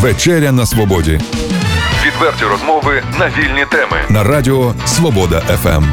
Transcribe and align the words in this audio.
Вечеря 0.00 0.52
на 0.52 0.66
свободі. 0.66 1.20
Відверті 2.06 2.44
розмови 2.44 3.02
на 3.18 3.26
вільні 3.28 3.64
теми 3.70 3.96
на 4.08 4.24
Радіо 4.24 4.74
Свобода 4.86 5.40
ФМ. 5.40 5.84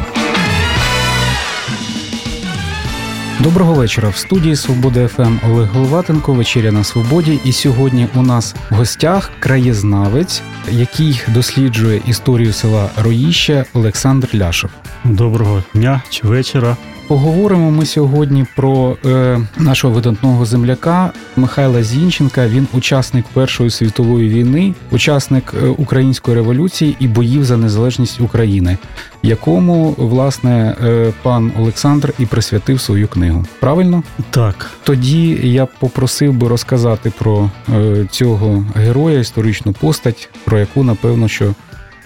Доброго 3.40 3.74
вечора. 3.74 4.08
В 4.08 4.16
студії 4.16 4.56
Свобода 4.56 5.08
ФМ 5.08 5.36
Олег 5.50 5.68
Головатенко. 5.72 6.32
Вечеря 6.32 6.72
на 6.72 6.84
свободі. 6.84 7.40
І 7.44 7.52
сьогодні 7.52 8.08
у 8.14 8.22
нас 8.22 8.54
в 8.70 8.74
гостях 8.74 9.30
краєзнавець, 9.40 10.42
який 10.70 11.22
досліджує 11.28 12.00
історію 12.06 12.52
села 12.52 12.90
Роїще 13.02 13.64
Олександр 13.74 14.28
Ляшев. 14.34 14.70
Доброго 15.04 15.62
дня 15.74 16.02
чи 16.10 16.26
вечора. 16.26 16.76
Поговоримо 17.08 17.70
ми 17.70 17.86
сьогодні 17.86 18.46
про 18.56 18.96
е, 19.04 19.40
нашого 19.58 19.94
видатного 19.94 20.46
земляка 20.46 21.12
Михайла 21.36 21.82
Зінченка. 21.82 22.48
Він 22.48 22.66
учасник 22.72 23.24
Першої 23.32 23.70
світової 23.70 24.28
війни, 24.28 24.74
учасник 24.90 25.54
е, 25.62 25.66
української 25.66 26.36
революції 26.36 26.96
і 27.00 27.08
боїв 27.08 27.44
за 27.44 27.56
незалежність 27.56 28.20
України, 28.20 28.78
якому 29.22 29.94
власне 29.98 30.76
е, 30.84 31.12
пан 31.22 31.52
Олександр 31.58 32.12
і 32.18 32.26
присвятив 32.26 32.80
свою 32.80 33.08
книгу. 33.08 33.44
Правильно? 33.60 34.02
Так. 34.30 34.70
Тоді 34.82 35.40
я 35.42 35.66
попросив 35.66 36.32
би 36.32 36.48
розказати 36.48 37.12
про 37.18 37.50
е, 37.74 38.06
цього 38.10 38.64
героя, 38.74 39.18
історичну 39.18 39.72
постать, 39.72 40.28
про 40.44 40.58
яку 40.58 40.84
напевно 40.84 41.28
що 41.28 41.54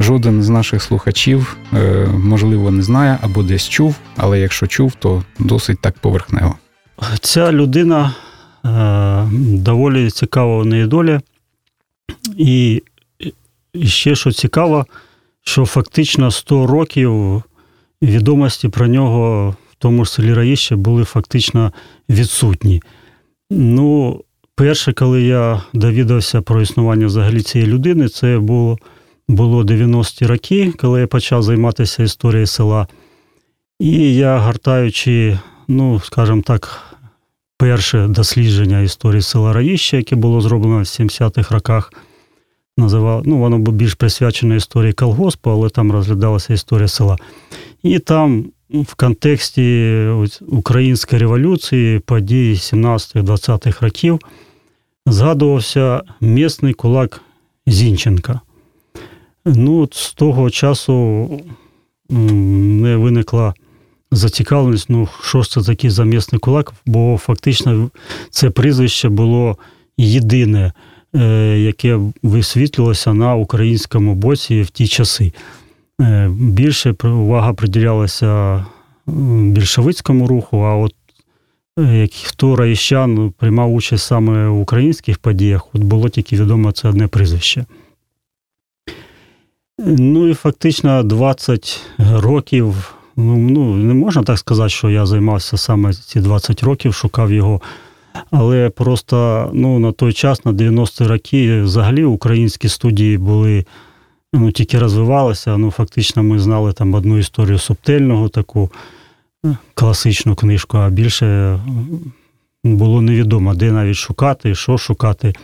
жоден 0.01 0.43
з 0.43 0.49
наших 0.49 0.83
слухачів, 0.83 1.57
е, 1.73 2.07
можливо, 2.07 2.71
не 2.71 2.83
знає 2.83 3.19
або 3.23 3.43
десь 3.43 3.69
чув, 3.69 3.97
але 4.17 4.41
якщо 4.41 4.67
чув, 4.67 4.95
то 4.99 5.25
досить 5.39 5.81
так 5.81 5.99
поверхнево. 5.99 6.55
Ця 7.21 7.53
людина 7.53 8.15
е, 8.65 9.29
доволі 9.59 10.11
цікава 10.11 10.59
в 10.59 10.67
неї 10.67 10.87
доля. 10.87 11.21
І 12.37 12.83
ще 13.85 14.15
що 14.15 14.33
цікаво, 14.33 14.87
що 15.43 15.67
фактично 15.67 16.31
100 16.31 16.67
років 16.67 17.43
відомості 18.03 18.69
про 18.69 18.87
нього 18.87 19.51
в 19.71 19.75
тому 19.79 20.05
ж 20.05 20.13
селі 20.13 20.35
Раїще 20.35 20.77
були 20.77 21.05
фактично 21.05 21.73
відсутні. 22.09 22.83
Ну, 23.51 24.21
перше, 24.55 24.93
коли 24.93 25.23
я 25.23 25.63
довідався 25.73 26.43
про 26.43 26.63
існування 26.63 27.07
взагалі 27.07 27.43
цієї 27.43 27.71
людини, 27.71 28.09
це 28.09 28.39
було 28.39 28.79
було 29.31 29.63
90-ті 29.63 30.27
роки, 30.27 30.73
коли 30.79 31.01
я 31.01 31.07
почав 31.07 31.43
займатися 31.43 32.03
історією 32.03 32.47
села. 32.47 32.87
І 33.79 34.15
я, 34.15 34.39
гортаючи, 34.39 35.39
ну, 35.69 36.01
скажімо 36.01 36.43
так, 36.47 36.83
перше 37.59 38.07
дослідження 38.09 38.81
історії 38.81 39.23
села 39.23 39.53
Раїще, 39.53 39.97
яке 39.97 40.17
було 40.17 40.41
зроблено 40.41 40.77
в 40.77 40.81
70-х 40.81 41.55
роках, 41.55 41.93
називав, 42.77 43.23
ну, 43.27 43.39
воно 43.39 43.59
було 43.59 43.77
більш 43.77 43.95
присвячено 43.95 44.55
історії 44.55 44.93
колгоспу, 44.93 45.51
але 45.51 45.69
там 45.69 45.93
розглядалася 45.93 46.53
історія 46.53 46.89
села. 46.89 47.17
І 47.83 47.99
там 47.99 48.45
в 48.71 48.95
контексті 48.95 50.07
Української 50.49 51.21
революції, 51.21 51.99
подій 51.99 52.53
17-20-х 52.53 53.83
років, 53.87 54.21
згадувався 55.07 56.03
місний 56.21 56.75
кулак 56.75 57.21
Зінченка. 57.67 58.41
Ну, 59.45 59.81
от 59.81 59.95
з 59.95 60.13
того 60.13 60.51
часу 60.51 61.29
не 62.09 62.97
виникла 62.97 63.55
зацікавленість, 64.13 64.91
ну, 64.91 65.09
що 65.23 65.43
ж 65.43 65.51
це 65.51 65.63
такий 65.63 65.91
замісний 65.91 66.39
кулак, 66.39 66.73
бо 66.87 67.19
фактично 67.19 67.91
це 68.31 68.51
прізвище 68.51 69.09
було 69.09 69.57
єдине, 69.99 70.73
е, 71.15 71.59
яке 71.59 71.99
висвітлювалося 72.23 73.15
на 73.15 73.35
українському 73.35 74.15
боці 74.15 74.63
в 74.63 74.71
ті 74.71 74.87
часи. 74.87 75.33
Е, 76.01 76.29
більше 76.29 76.95
увага 77.05 77.53
приділялася 77.53 78.65
більшовицькому 79.07 80.27
руху, 80.27 80.59
а 80.59 80.75
от 80.77 80.95
е, 81.79 81.99
як 81.99 82.11
хто 82.13 82.57
раїщан 82.57 83.33
приймав 83.39 83.75
участь 83.75 84.07
саме 84.07 84.49
в 84.49 84.61
українських 84.61 85.19
подіях, 85.19 85.67
от 85.75 85.83
було 85.83 86.09
тільки 86.09 86.37
відомо 86.37 86.73
це 86.73 86.89
одне 86.89 87.09
прізвище. 87.09 87.65
Ну 89.87 90.29
і 90.29 90.35
фактично 90.35 91.03
20 91.03 91.81
років. 91.99 92.95
Ну, 93.17 93.37
ну, 93.37 93.77
не 93.77 93.95
можна 93.95 94.23
так 94.23 94.39
сказати, 94.39 94.69
що 94.69 94.91
я 94.91 95.07
займався 95.07 95.57
саме 95.57 95.93
ці 95.93 96.21
20 96.21 96.63
років, 96.63 96.95
шукав 96.95 97.33
його. 97.33 97.61
Але 98.31 98.71
просто 98.71 99.51
ну, 99.53 99.79
на 99.79 99.93
той 99.93 100.13
час, 100.13 100.45
на 100.45 100.53
90-ті 100.53 101.05
роки, 101.05 101.63
взагалі 101.63 102.05
українські 102.05 102.69
студії 102.69 103.19
були, 103.19 103.65
ну, 104.33 104.53
тільки 104.53 104.79
розвивалися. 104.79 105.57
Ну, 105.57 105.71
фактично, 105.71 106.23
ми 106.23 106.39
знали 106.39 106.73
там 106.73 106.95
одну 106.95 107.19
історію 107.19 107.59
субтельного, 107.59 108.29
таку 108.29 108.71
е, 109.47 109.57
класичну 109.75 110.35
книжку, 110.35 110.79
а 110.79 110.91
більше 110.91 111.59
було 112.65 113.03
невідомо, 113.03 113.55
де 113.55 113.73
навіть 113.73 113.97
шукати, 113.97 114.55
що 114.55 114.79
шукати. 114.79 115.35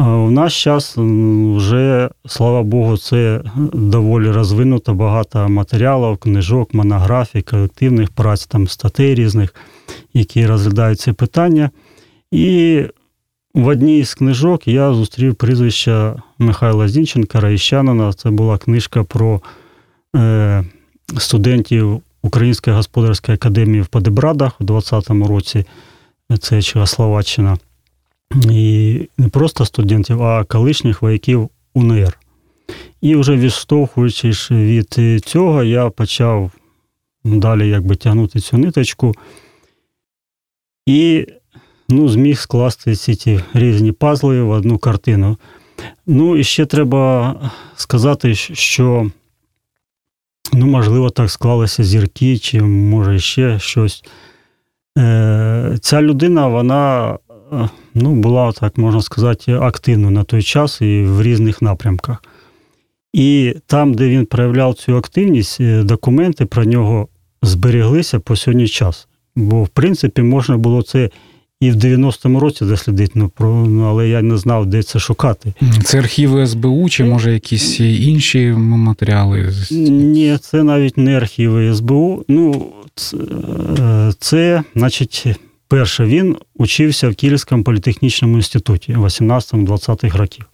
У 0.00 0.30
наш 0.30 0.62
час 0.62 0.96
вже, 0.96 2.10
слава 2.26 2.62
Богу, 2.62 2.96
це 2.96 3.42
доволі 3.72 4.30
розвинуто, 4.30 4.94
багато 4.94 5.48
матеріалів, 5.48 6.16
книжок, 6.16 6.74
монографій, 6.74 7.42
колективних 7.42 8.10
праць, 8.10 8.46
там 8.46 8.68
статей 8.68 9.14
різних, 9.14 9.54
які 10.14 10.46
розглядають 10.46 11.00
це 11.00 11.12
питання. 11.12 11.70
І 12.30 12.82
в 13.54 13.66
одній 13.66 14.04
з 14.04 14.14
книжок 14.14 14.68
я 14.68 14.92
зустрів 14.92 15.34
прізвище 15.34 16.14
Михайла 16.38 16.88
Зінченка, 16.88 17.40
Раїщанина. 17.40 18.12
Це 18.12 18.30
була 18.30 18.58
книжка 18.58 19.04
про 19.04 19.40
е, 20.16 20.64
студентів 21.18 22.02
Української 22.22 22.76
господарської 22.76 23.34
академії 23.34 23.82
в 23.82 23.86
Подебрадах 23.86 24.60
у 24.60 24.64
20-му 24.64 25.26
році. 25.26 25.64
Це 26.40 26.62
Чехословаччина 26.62 27.58
і 28.34 29.08
не 29.18 29.28
просто 29.28 29.64
студентів, 29.64 30.22
а 30.22 30.44
колишніх 30.44 31.02
вояків 31.02 31.50
УНР. 31.74 32.18
І 33.00 33.16
вже 33.16 33.36
відштовхуючись 33.36 34.50
від 34.50 35.22
цього, 35.24 35.62
я 35.62 35.90
почав 35.90 36.50
далі 37.24 37.68
якби 37.68 37.96
тягнути 37.96 38.40
цю 38.40 38.58
ниточку 38.58 39.14
і 40.86 41.26
ну, 41.88 42.08
зміг 42.08 42.38
скласти 42.38 42.96
ці 42.96 43.14
ті 43.14 43.40
різні 43.54 43.92
пазли 43.92 44.42
в 44.42 44.50
одну 44.50 44.78
картину. 44.78 45.36
Ну, 46.06 46.36
і 46.36 46.44
ще 46.44 46.66
треба 46.66 47.34
сказати, 47.76 48.34
що, 48.34 49.10
ну, 50.52 50.66
можливо, 50.66 51.10
так 51.10 51.30
склалися 51.30 51.84
зірки, 51.84 52.38
чи 52.38 52.62
може 52.62 53.18
ще 53.18 53.58
щось. 53.58 54.04
Е, 54.98 55.78
ця 55.80 56.02
людина, 56.02 56.46
вона 56.46 57.18
ну, 57.94 58.14
була, 58.14 58.52
так 58.52 58.78
можна 58.78 59.02
сказати, 59.02 59.52
активна 59.52 60.10
на 60.10 60.24
той 60.24 60.42
час 60.42 60.80
і 60.80 61.02
в 61.02 61.22
різних 61.22 61.62
напрямках. 61.62 62.22
І 63.12 63.54
там, 63.66 63.94
де 63.94 64.08
він 64.08 64.26
проявляв 64.26 64.74
цю 64.74 64.96
активність, 64.96 65.60
е, 65.60 65.82
документи 65.82 66.44
про 66.46 66.64
нього 66.64 67.08
збереглися 67.42 68.20
по 68.20 68.36
сьогодні 68.36 68.68
час. 68.68 69.08
Бо, 69.36 69.62
в 69.62 69.68
принципі, 69.68 70.22
можна 70.22 70.56
було 70.56 70.82
це 70.82 71.10
і 71.60 71.70
в 71.70 71.76
90-му 71.76 72.40
році 72.40 72.64
дослідити, 72.64 73.12
ну, 73.14 73.28
про, 73.28 73.66
ну, 73.66 73.84
але 73.84 74.08
я 74.08 74.22
не 74.22 74.36
знав, 74.36 74.66
де 74.66 74.82
це 74.82 74.98
шукати. 74.98 75.52
Це 75.84 75.98
архіви 75.98 76.46
СБУ 76.46 76.88
чи 76.88 77.04
може 77.04 77.32
якісь 77.32 77.80
інші 77.80 78.46
матеріали? 78.56 79.52
Ні, 79.70 80.38
це 80.40 80.62
навіть 80.62 80.96
не 80.96 81.16
архіви 81.16 81.74
СБУ. 81.74 82.24
Ну, 82.28 82.66
це, 82.94 83.16
це 84.18 84.62
значить. 84.76 85.26
Перше, 85.70 86.04
він 86.04 86.36
учився 86.54 87.08
в 87.08 87.14
Київському 87.14 87.64
політехнічному 87.64 88.36
інституті 88.36 88.94
18-20-х 88.94 90.18
років. 90.18 90.44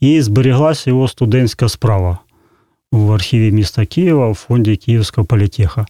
І 0.00 0.22
зберіглася 0.22 0.90
його 0.90 1.08
студентська 1.08 1.68
справа 1.68 2.18
в 2.92 3.12
архіві 3.12 3.52
міста 3.52 3.86
Києва 3.86 4.30
в 4.30 4.34
фонді 4.34 4.76
Київського 4.76 5.24
політеха. 5.24 5.86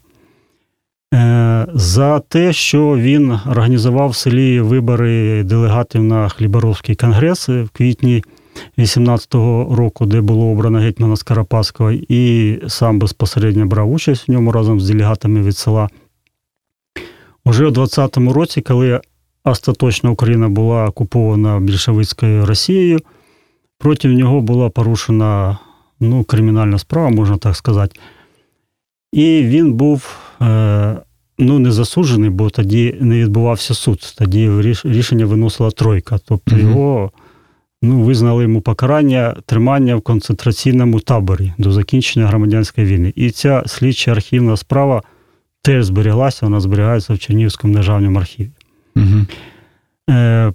Е, 1.15 1.67
за 1.75 2.21
те, 2.21 2.53
що 2.53 2.97
він 2.97 3.39
організував 3.47 4.09
в 4.09 4.17
селі 4.17 4.61
вибори 4.61 5.43
делегатів 5.45 6.05
на 6.05 6.29
Хліборовський 6.29 6.95
конгрес 6.95 7.49
в 7.49 7.69
квітні 7.73 8.25
18-го 8.79 9.77
року, 9.77 10.07
де 10.07 10.21
було 10.21 10.47
обрано 10.47 10.79
гетьмана 10.79 11.17
Скоропадського, 11.17 11.93
і 11.93 12.59
сам 12.69 12.99
безпосередньо 12.99 13.67
брав 13.67 13.93
участь 13.93 14.29
в 14.29 14.33
ньому 14.33 14.53
разом 14.53 14.81
з 14.81 14.91
делегатами 14.91 15.43
від 15.43 15.57
села. 15.57 15.89
Уже 17.49 17.67
у 17.67 17.71
20-му 17.71 18.33
році, 18.33 18.61
коли 18.61 19.01
остаточно 19.45 20.13
Україна 20.13 20.49
була 20.49 20.87
окупована 20.87 21.61
більшовицькою 21.61 22.47
Росією, 22.47 23.01
проти 23.79 24.09
нього 24.09 24.41
була 24.41 24.71
порушена 24.71 25.59
ну, 26.01 26.25
кримінальна 26.25 26.79
справа, 26.79 27.09
можна 27.11 27.37
так 27.37 27.57
сказати. 27.57 28.01
І 29.13 29.43
він 29.43 29.73
був 29.73 30.17
е, 30.43 30.97
ну, 31.39 31.59
не 31.59 31.73
засуджений, 31.73 32.31
бо 32.31 32.51
тоді 32.51 32.97
не 33.01 33.19
відбувався 33.19 33.75
суд. 33.75 34.15
Тоді 34.19 34.51
рішення 34.85 35.27
виносила 35.27 35.71
тройка. 35.71 36.19
Тобто 36.25 36.57
угу. 36.57 36.65
його 36.65 37.11
ну, 37.83 38.01
визнали 38.03 38.43
йому 38.43 38.61
покарання 38.61 39.37
тримання 39.47 39.97
в 39.97 40.01
концентраційному 40.01 41.01
таборі 41.01 41.53
до 41.59 41.73
закінчення 41.73 42.27
громадянської 42.27 42.87
війни. 42.87 43.13
І 43.17 43.31
ця 43.31 43.63
слідча 43.67 44.11
архівна 44.11 44.57
справа 44.57 45.03
теж 45.69 45.85
зберіглася, 45.85 46.47
вона 46.47 46.61
зберігається 46.61 47.15
в 47.15 47.19
Чернігівському 47.19 47.75
державному 47.75 48.19
архіві. 48.19 48.51
Угу. 48.97 49.27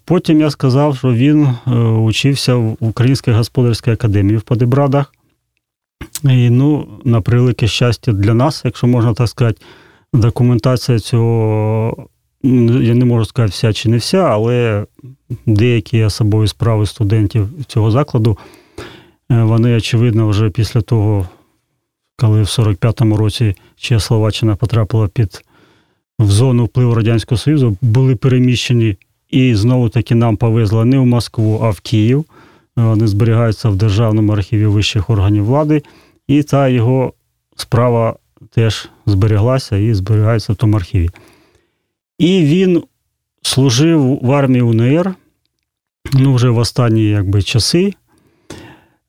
Потім 0.05 0.41
я 0.41 0.49
сказав, 0.49 0.97
що 0.97 1.13
він 1.13 1.47
е, 1.67 1.71
учився 1.81 2.55
в 2.55 2.77
Українській 2.79 3.31
господарській 3.31 3.91
академії 3.91 4.37
в 4.37 4.41
Подебрадах. 4.41 5.13
І, 6.23 6.49
ну, 6.49 6.87
на 7.03 7.21
превелике 7.21 7.67
щастя 7.67 8.11
для 8.11 8.33
нас, 8.33 8.61
якщо 8.65 8.87
можна 8.87 9.13
так 9.13 9.29
сказати, 9.29 9.61
документація 10.13 10.99
цього, 10.99 12.07
я 12.81 12.93
не 12.93 13.05
можу 13.05 13.25
сказати, 13.25 13.51
вся 13.51 13.73
чи 13.73 13.89
не 13.89 13.97
вся, 13.97 14.17
але 14.17 14.85
деякі 15.45 16.03
особові 16.03 16.47
справи 16.47 16.85
студентів 16.85 17.49
цього 17.67 17.91
закладу, 17.91 18.37
е, 19.31 19.43
вони, 19.43 19.77
очевидно, 19.77 20.27
вже 20.27 20.49
після 20.49 20.81
того, 20.81 21.27
коли 22.23 22.41
в 22.41 22.45
45-му 22.45 23.17
році 23.17 23.55
Чехословаччина 23.75 24.55
потрапила 24.55 25.07
під 25.07 25.45
в 26.19 26.31
зону 26.31 26.65
впливу 26.65 26.95
Радянського 26.95 27.39
Союзу, 27.39 27.77
були 27.81 28.15
переміщені 28.15 28.97
і 29.29 29.55
знову 29.55 29.89
таки 29.89 30.15
нам 30.15 30.37
повезло 30.37 30.85
не 30.85 30.99
в 30.99 31.05
Москву, 31.05 31.59
а 31.63 31.69
в 31.69 31.79
Київ. 31.79 32.25
Вони 32.75 33.07
зберігаються 33.07 33.69
в 33.69 33.75
Державному 33.75 34.33
архіві 34.33 34.65
вищих 34.65 35.09
органів 35.09 35.45
влади, 35.45 35.83
і 36.27 36.43
та 36.43 36.67
його 36.67 37.13
справа 37.55 38.15
теж 38.49 38.89
збереглася 39.05 39.77
і 39.77 39.93
зберігається 39.93 40.53
в 40.53 40.55
тому 40.55 40.77
архіві. 40.77 41.09
І 42.17 42.41
він 42.43 42.83
служив 43.41 44.19
в 44.21 44.31
армії 44.31 44.61
УНР 44.61 45.15
ну, 46.13 46.33
вже 46.33 46.49
в 46.49 46.57
останні 46.57 47.09
якби, 47.09 47.41
часи. 47.41 47.93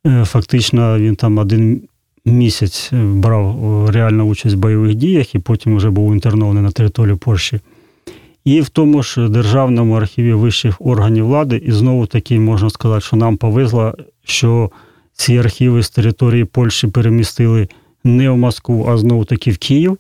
Е, 0.07 0.25
фактично, 0.25 0.99
він 0.99 1.17
там 1.17 1.39
один 1.39 1.89
місяць 2.25 2.91
брав 2.93 3.91
реальну 3.91 4.25
участь 4.25 4.55
в 4.55 4.59
бойових 4.59 4.95
діях 4.95 5.35
і 5.35 5.39
потім 5.39 5.77
вже 5.77 5.91
був 5.91 6.13
інтернований 6.13 6.63
на 6.63 6.71
території 6.71 7.17
Польщі. 7.17 7.61
І 8.45 8.61
в 8.61 8.69
тому 8.69 9.03
ж 9.03 9.29
Державному 9.29 9.95
архіві 9.95 10.33
вищих 10.33 10.77
органів 10.81 11.27
влади, 11.27 11.57
і 11.57 11.73
знову 11.73 12.07
таки 12.07 12.41
можна 12.41 12.71
сказати, 12.71 13.01
що 13.01 13.17
нам 13.17 13.37
повезло, 13.37 13.95
що 14.25 14.71
ці 15.13 15.39
архіви 15.39 15.83
з 15.83 15.91
території 15.91 16.45
Польщі 16.45 16.87
перемістили 16.87 17.69
не 18.05 18.31
в 18.31 18.37
Москву, 18.37 18.87
а 18.89 18.97
знову 18.97 19.25
таки 19.25 19.51
в 19.51 19.59
Київ. 19.59 19.99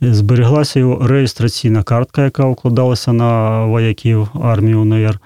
Збереглася 0.00 0.78
його 0.78 1.06
реєстраційна 1.06 1.82
картка, 1.82 2.24
яка 2.24 2.46
укладалася 2.46 3.12
на 3.12 3.64
вояків 3.64 4.28
армії 4.42 4.74
УНР, 4.74 5.18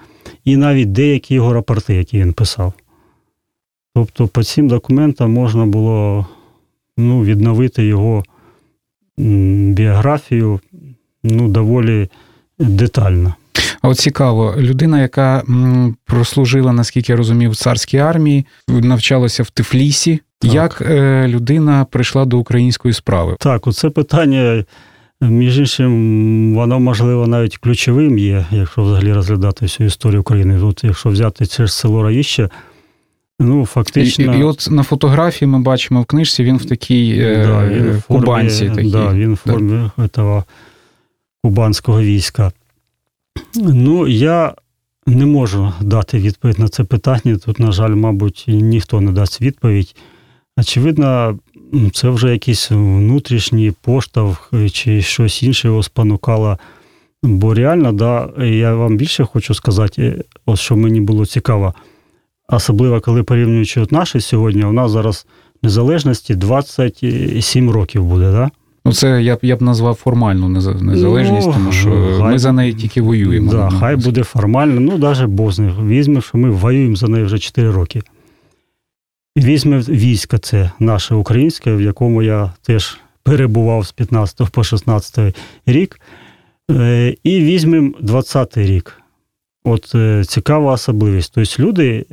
і 0.45 0.57
навіть 0.57 0.91
деякі 0.91 1.33
його 1.33 1.53
рапорти, 1.53 1.95
які 1.95 2.19
він 2.19 2.33
писав. 2.33 2.73
Тобто, 3.99 4.27
по 4.27 4.43
цим 4.43 4.67
документам 4.67 5.33
можна 5.33 5.65
було 5.65 6.27
ну, 6.97 7.23
відновити 7.23 7.85
його 7.85 8.23
біографію 9.17 10.59
ну, 11.23 11.47
доволі 11.47 12.09
детально. 12.59 13.33
А 13.81 13.89
от 13.89 13.97
цікаво, 13.97 14.55
людина, 14.57 15.01
яка 15.01 15.43
прослужила, 16.05 16.73
наскільки 16.73 17.11
я 17.11 17.17
розумів, 17.17 17.51
в 17.51 17.55
царській 17.55 17.97
армії, 17.97 18.45
навчалася 18.67 19.43
в 19.43 19.49
Тифлісі. 19.49 20.19
Так. 20.39 20.53
Як 20.53 20.81
е, 20.81 21.27
людина 21.27 21.85
прийшла 21.85 22.25
до 22.25 22.37
української 22.37 22.93
справи? 22.93 23.35
Так, 23.39 23.67
оце 23.67 23.89
питання, 23.89 24.63
між 25.21 25.59
іншим, 25.59 26.55
воно 26.55 26.79
можливо 26.79 27.27
навіть 27.27 27.57
ключовим 27.57 28.17
є, 28.17 28.45
якщо 28.51 28.83
взагалі 28.83 29.13
розглядати 29.13 29.65
всю 29.65 29.87
історію 29.87 30.21
України. 30.21 30.61
От 30.63 30.83
Якщо 30.83 31.09
взяти 31.09 31.45
це 31.45 31.67
ж 31.67 31.73
село 31.73 32.03
Раїще, 32.03 32.49
ну 33.39 33.65
фактично. 33.65 34.35
І, 34.35 34.39
і 34.39 34.43
от 34.43 34.67
на 34.71 34.83
фотографії 34.83 35.49
ми 35.49 35.59
бачимо 35.59 36.01
в 36.01 36.05
книжці, 36.05 36.43
він 36.43 36.57
в 36.57 36.65
такій 36.65 37.19
е, 37.19 37.45
да, 37.47 37.69
він 37.69 37.91
в 37.91 38.01
формі, 38.01 38.21
кубанці. 38.21 38.69
Такій. 38.69 38.91
Да, 38.91 39.13
він 39.13 39.33
в 39.33 39.37
формі 39.37 39.89
да. 39.97 40.03
этого 40.03 40.43
кубанського 41.43 42.01
війська. 42.01 42.51
Ну, 43.55 44.07
я 44.07 44.53
не 45.07 45.25
можу 45.25 45.73
дати 45.81 46.19
відповідь 46.19 46.59
на 46.59 46.69
це 46.69 46.83
питання. 46.83 47.37
Тут, 47.45 47.59
на 47.59 47.71
жаль, 47.71 47.95
мабуть, 47.95 48.45
ніхто 48.47 49.01
не 49.01 49.11
дасть 49.11 49.41
відповідь. 49.41 49.95
Очевидно, 50.57 51.39
це 51.93 52.09
вже 52.09 52.31
якийсь 52.31 52.71
внутрішній 52.71 53.71
поштовх 53.81 54.51
чи 54.71 55.01
щось 55.01 55.43
інше 55.43 55.67
його 55.67 55.83
спонукало. 55.83 56.57
Бо 57.23 57.53
реально, 57.53 57.91
да, 57.91 58.29
я 58.45 58.75
вам 58.75 58.97
більше 58.97 59.25
хочу 59.25 59.53
сказати, 59.53 60.23
ось 60.45 60.59
що 60.59 60.75
мені 60.75 61.01
було 61.01 61.25
цікаво, 61.25 61.73
особливо 62.55 63.01
коли 63.01 63.23
порівнюючи 63.23 63.81
от 63.81 63.91
наші 63.91 64.21
сьогодні, 64.21 64.63
у 64.65 64.71
нас 64.71 64.91
зараз 64.91 65.27
незалежності 65.63 66.35
27 66.35 67.69
років 67.69 68.05
буде. 68.05 68.31
Да? 68.31 68.49
Ну, 68.85 68.93
це 68.93 69.23
я 69.23 69.35
б 69.35 69.39
я 69.41 69.55
б 69.55 69.61
назвав 69.61 69.95
формальну 69.95 70.49
незалежність, 70.49 71.47
ну, 71.47 71.53
тому 71.53 71.71
що 71.71 72.17
хай, 72.17 72.31
ми 72.31 72.39
за 72.39 72.51
неї 72.51 72.73
тільки 72.73 73.01
воюємо. 73.01 73.51
Да, 73.51 73.69
Хай 73.69 73.95
буде 73.95 74.23
формально, 74.23 74.79
ну 74.79 74.97
навіть 74.97 75.25
Бог 75.25 75.51
Візьме, 75.85 76.21
що 76.21 76.37
ми 76.37 76.49
воюємо 76.49 76.95
за 76.95 77.07
неї 77.07 77.25
вже 77.25 77.39
4 77.39 77.71
роки. 77.71 78.01
Візьме 79.37 79.79
військо, 79.79 80.37
це 80.37 80.71
наше 80.79 81.15
українське, 81.15 81.75
в 81.75 81.81
якому 81.81 82.23
я 82.23 82.51
теж 82.61 82.97
перебував 83.23 83.87
з 83.87 83.91
15 83.91 84.51
по 84.51 84.63
16 84.63 85.37
рік. 85.65 85.99
Е, 86.71 87.15
і 87.23 87.39
візьмемо 87.39 87.93
20-й 88.03 88.65
рік. 88.65 89.01
От 89.63 89.91
е, 89.95 90.23
цікава 90.27 90.73
особливість. 90.73 91.33
Тобто 91.35 91.63
люди, 91.63 92.05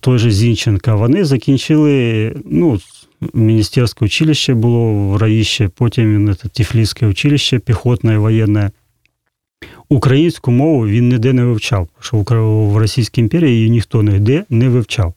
той 0.00 0.18
же 0.18 0.30
Зінченка, 0.30 0.94
вони 0.94 1.24
закінчили 1.24 2.34
ну, 2.44 2.78
Міністерське 3.34 4.04
училище 4.04 4.54
було 4.54 4.92
в 4.94 5.16
Раїще, 5.16 5.68
потім 5.68 6.34
це 6.42 6.48
Тіфліське 6.48 7.06
училище, 7.06 7.58
піхотне, 7.58 8.14
і 8.14 8.16
воєнне. 8.16 8.70
Українську 9.88 10.50
мову 10.50 10.86
він 10.86 11.08
ніде 11.08 11.32
не 11.32 11.44
вивчав, 11.44 11.88
що 12.00 12.16
в 12.16 12.76
Російській 12.76 13.20
імперії 13.20 13.56
її 13.56 13.70
ніхто 13.70 14.02
ніде 14.02 14.44
не 14.50 14.68
вивчав. 14.68 15.14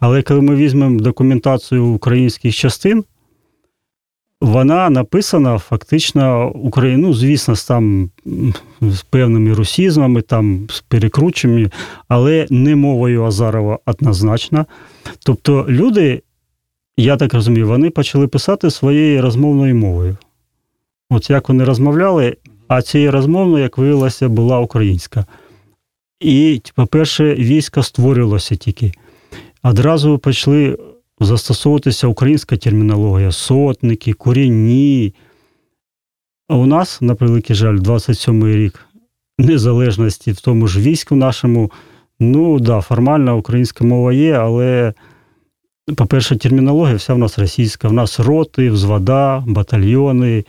Але 0.00 0.22
коли 0.22 0.40
ми 0.40 0.56
візьмемо 0.56 1.00
документацію 1.00 1.86
українських 1.86 2.54
частин, 2.54 3.04
вона 4.42 4.90
написана 4.90 5.58
фактично 5.58 6.50
Україну, 6.54 7.08
ну, 7.08 7.14
звісно, 7.14 7.54
там 7.68 8.10
з 8.80 9.02
певними 9.02 9.54
русізмами, 9.54 10.22
там 10.22 10.66
з 10.70 10.80
перекрученнями, 10.80 11.70
але 12.08 12.46
не 12.50 12.76
мовою 12.76 13.24
Азарова 13.24 13.78
однозначно. 13.86 14.66
Тобто 15.26 15.66
люди 15.68 16.22
я 16.96 17.16
так 17.16 17.34
розумію, 17.34 17.68
вони 17.68 17.90
почали 17.90 18.28
писати 18.28 18.70
своєю 18.70 19.22
розмовною 19.22 19.74
мовою. 19.74 20.16
От 21.10 21.30
як 21.30 21.48
вони 21.48 21.64
розмовляли, 21.64 22.36
а 22.68 22.82
цією 22.82 23.10
розмовною, 23.10 23.62
як 23.62 23.78
виявилося, 23.78 24.28
була 24.28 24.60
українська. 24.60 25.26
І, 26.20 26.62
по-перше, 26.74 27.34
військо 27.34 27.82
створювалося 27.82 28.56
тільки. 28.56 28.92
Одразу 29.62 30.18
почали 30.18 30.78
застосовуватися 31.24 32.06
українська 32.06 32.56
термінологія, 32.56 33.32
сотники, 33.32 34.12
корінні. 34.12 35.14
А 36.48 36.56
у 36.56 36.66
нас, 36.66 37.00
на 37.00 37.14
превеликий 37.14 37.56
жаль, 37.56 37.76
27-й 37.76 38.56
рік 38.56 38.86
незалежності 39.38 40.32
в 40.32 40.40
тому 40.40 40.66
ж 40.66 40.80
війську 40.80 41.16
нашому, 41.16 41.70
ну 42.20 42.60
да, 42.60 42.80
формальна 42.80 43.34
українська 43.34 43.84
мова 43.84 44.12
є, 44.12 44.32
але 44.32 44.92
по-перше, 45.96 46.36
термінологія 46.36 46.96
вся 46.96 47.14
в 47.14 47.18
нас 47.18 47.38
російська. 47.38 47.88
В 47.88 47.92
нас 47.92 48.20
роти, 48.20 48.70
взвода, 48.70 49.44
батальйони, 49.46 50.44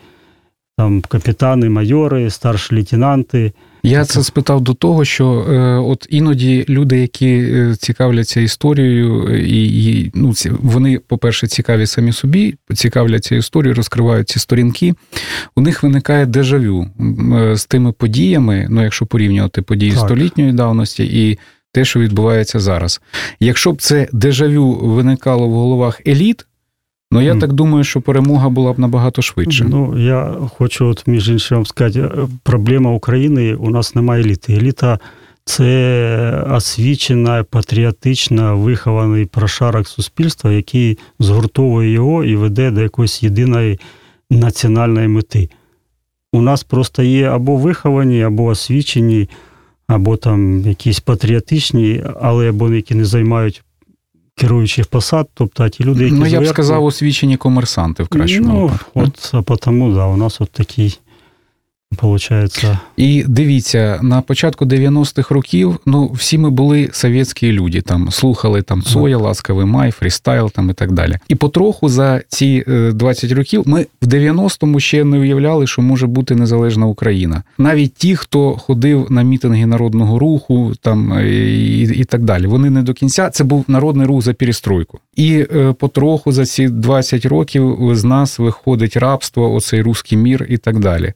там 0.78 1.02
капітани, 1.02 1.70
майори, 1.70 2.30
старші 2.30 2.76
лейтенанти. 2.76 3.52
Я 3.86 4.06
це 4.06 4.24
спитав 4.24 4.62
до 4.62 4.74
того, 4.74 5.06
що 5.06 5.46
е, 5.50 5.60
от 5.78 6.08
іноді 6.10 6.66
люди, 6.70 7.00
які 7.00 7.28
е, 7.28 7.76
цікавляться 7.80 8.42
історією, 8.42 9.38
і, 9.38 9.86
і 9.86 10.12
ну, 10.14 10.34
ці, 10.34 10.50
вони, 10.50 11.00
по-перше, 11.00 11.48
цікаві 11.48 11.88
самі 11.88 12.12
собі, 12.12 12.56
цікавляться 12.76 13.36
історією, 13.36 13.76
розкривають 13.76 14.30
ці 14.30 14.40
сторінки. 14.40 14.94
У 15.56 15.62
них 15.62 15.84
виникає 15.84 16.26
дежавю 16.26 16.88
е, 17.34 17.58
з 17.58 17.66
тими 17.66 17.92
подіями, 17.92 18.68
ну 18.70 18.84
якщо 18.84 19.06
порівнювати 19.06 19.62
події 19.62 19.92
так. 19.92 20.00
столітньої 20.00 20.54
давності 20.54 21.04
і 21.04 21.40
те, 21.72 21.86
що 21.86 22.00
відбувається 22.00 22.60
зараз. 22.60 23.02
Якщо 23.40 23.72
б 23.72 23.82
це 23.82 24.08
дежавю 24.12 24.74
виникало 24.74 25.48
в 25.48 25.54
головах 25.54 26.02
еліт, 26.08 26.46
ну 27.14 27.22
я 27.22 27.36
так 27.36 27.54
думаю, 27.54 27.84
що 27.84 28.02
перемога 28.02 28.50
була 28.50 28.74
б 28.74 28.80
набагато 28.80 29.22
швидше. 29.22 29.66
Ну 29.70 30.00
я 30.00 30.36
хочу, 30.58 30.86
от 30.86 31.08
між 31.08 31.30
іншим 31.30 31.66
сказати, 31.66 32.00
е, 32.00 32.28
проблема 32.44 32.92
України 32.92 33.56
у 33.56 33.70
нас 33.70 33.96
немає 33.96 34.24
еліти. 34.24 34.54
Еліта 34.54 35.00
це 35.46 36.46
освічена, 36.52 37.44
патріотична, 37.44 38.54
вихований 38.54 39.26
прошарок 39.26 39.88
суспільства, 39.88 40.52
який 40.52 40.98
згуртовує 41.20 41.92
його 41.92 42.24
і 42.24 42.36
веде 42.36 42.72
до 42.72 42.82
якоїсь 42.82 43.24
єдиної 43.24 43.80
національної 44.30 45.08
мети. 45.08 45.50
У 46.34 46.42
нас 46.42 46.64
просто 46.64 47.04
є 47.04 47.30
або 47.30 47.58
виховані, 47.58 48.24
або 48.24 48.46
освічені 48.46 49.30
або 49.88 50.18
там 50.18 50.62
якісь 50.62 51.00
патріотичні, 51.00 52.04
але 52.22 52.50
або 52.50 52.74
які 52.74 52.96
не 52.96 53.06
займають 53.06 53.64
керуючих 54.36 54.88
посад, 54.88 55.30
тобто 55.34 55.70
ті 55.70 55.84
люди, 55.84 56.04
які 56.04 56.16
Ну, 56.16 56.26
я 56.26 56.42
б 56.42 56.48
сказав, 56.48 56.86
освічені 56.86 57.38
комерсанти 57.38 58.04
в 58.04 58.08
кращому 58.08 58.54
ну, 58.54 58.62
випадку. 58.62 59.34
От, 59.50 59.60
тому, 59.60 59.96
да, 59.96 60.06
у 60.06 60.18
нас 60.18 60.42
от 60.42 60.52
такий 60.52 61.00
Получається. 61.96 62.80
І 62.98 63.24
дивіться, 63.28 64.00
на 64.02 64.22
початку 64.22 64.66
90-х 64.66 65.36
років 65.36 65.80
ну, 65.86 66.12
всі 66.12 66.38
ми 66.38 66.50
були 66.50 66.90
совєтські 66.92 67.52
люди, 67.52 67.82
там 67.82 68.12
слухали 68.12 68.62
там 68.62 68.82
Цоя, 68.82 69.18
Ласковий 69.18 69.66
Май, 69.66 69.92
фрістайл 69.92 70.52
там 70.52 70.70
і 70.70 70.74
так 70.74 70.92
далі. 70.92 71.18
І 71.28 71.36
потроху 71.36 71.90
за 71.90 72.22
ці 72.30 72.64
20 72.68 73.32
е, 73.32 73.36
років 73.36 73.64
ми 73.66 73.88
в 74.02 74.08
90-му 74.08 74.80
ще 74.80 75.04
не 75.04 75.20
уявляли, 75.20 75.68
що 75.68 75.82
може 75.82 76.08
бути 76.08 76.36
незалежна 76.36 76.86
Україна. 76.86 77.44
Навіть 77.58 77.94
ті, 77.94 78.16
хто 78.16 78.52
ходив 78.52 79.12
на 79.12 79.22
мітинги 79.22 79.66
народного 79.66 80.20
руху, 80.20 80.74
там 80.82 81.14
е, 81.14 81.30
і, 81.30 81.82
і 81.82 82.04
так 82.04 82.24
далі, 82.24 82.48
вони 82.48 82.70
не 82.70 82.84
до 82.84 82.94
кінця. 82.94 83.30
Це 83.30 83.44
був 83.44 83.66
народний 83.68 84.08
рух 84.08 84.22
за 84.22 84.34
перестройку. 84.34 85.00
І 85.16 85.46
е, 85.56 85.74
потроху 85.80 86.32
за 86.32 86.46
ці 86.46 86.68
20 86.68 87.26
років 87.26 87.78
з 87.92 88.04
нас 88.04 88.40
виходить 88.40 88.98
рабство, 88.98 89.54
оцей 89.54 89.82
руський 89.82 90.18
мір 90.18 90.46
і 90.50 90.58
так 90.58 90.80
далі. 90.80 91.14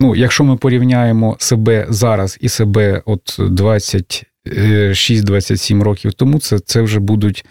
Ну, 0.00 0.16
якщо 0.16 0.44
ми 0.44 0.56
порівняємо 0.56 1.36
себе 1.38 1.86
зараз 1.88 2.38
і 2.40 2.48
себе 2.48 3.02
от 3.04 3.38
26-27 3.38 5.82
років 5.82 6.12
тому, 6.12 6.38
це 6.38 6.58
це 6.58 6.80
вже 6.80 7.00
будуть 7.00 7.44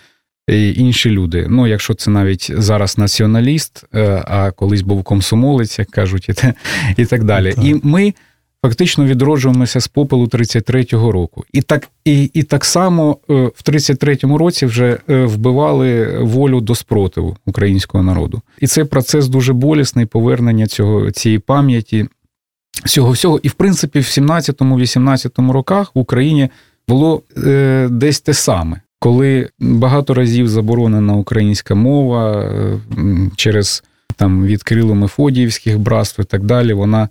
е, 0.50 0.70
інші 0.70 1.10
люди. 1.10 1.48
Ну, 1.50 1.68
якщо 1.68 1.94
це 1.94 2.12
навіть 2.12 2.52
зараз 2.58 2.98
націоналіст, 2.98 3.84
е, 3.96 4.24
а 4.28 4.52
колись 4.52 4.82
був 4.82 5.04
комсомолець, 5.04 5.80
як 5.80 5.90
кажуть, 5.90 6.30
і, 6.30 6.34
і 6.98 7.06
так 7.06 7.24
далі. 7.24 7.54
Так. 7.54 7.66
І 7.66 7.80
ми 7.84 8.14
фактично 8.62 9.06
відроджуємося 9.06 9.80
з 9.80 9.88
попелу 9.88 10.26
33-го 10.26 11.12
року. 11.12 11.44
І 11.54 11.62
так 11.62 11.88
і, 12.06 12.24
і 12.24 12.44
так 12.44 12.66
само 12.66 13.18
е, 13.30 13.34
в 13.34 13.62
33-му 13.66 14.38
році 14.38 14.66
вже 14.66 14.98
вбивали 15.08 16.18
волю 16.22 16.62
до 16.62 16.76
спротиву 16.76 17.38
українського 17.46 18.04
народу. 18.04 18.42
І 18.60 18.68
цей 18.68 18.84
процес 18.84 19.28
дуже 19.28 19.54
болісний 19.54 20.06
повернення 20.06 20.68
цього 20.68 21.12
цієї 21.12 21.40
пам'яті 21.40 22.08
всього 22.86 23.12
всього. 23.12 23.40
І 23.44 23.48
в 23.48 23.54
принципі, 23.54 24.00
в 24.00 24.04
17-18 24.04 25.52
роках 25.52 25.92
в 25.96 26.00
Україні 26.00 26.50
було 26.88 27.22
е, 27.38 27.88
десь 27.92 28.20
те 28.22 28.34
саме, 28.34 28.82
коли 29.00 29.50
багато 29.60 30.14
разів 30.14 30.48
заборонена 30.48 31.14
українська 31.14 31.76
мова 31.76 32.42
е, 32.42 32.80
через 33.36 33.84
там 34.16 34.46
від 34.46 34.64
Кирило 34.64 34.96
Мефодіївських 34.96 35.80
братств 35.80 36.22
і 36.22 36.24
так 36.24 36.44
далі, 36.44 36.74
вона 36.74 37.10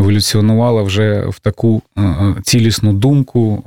еволюціонувала 0.00 0.82
вже 0.82 1.26
в 1.28 1.38
таку 1.38 1.82
е, 1.96 2.02
е 2.02 2.36
цілісну 2.42 2.92
думку, 2.92 3.62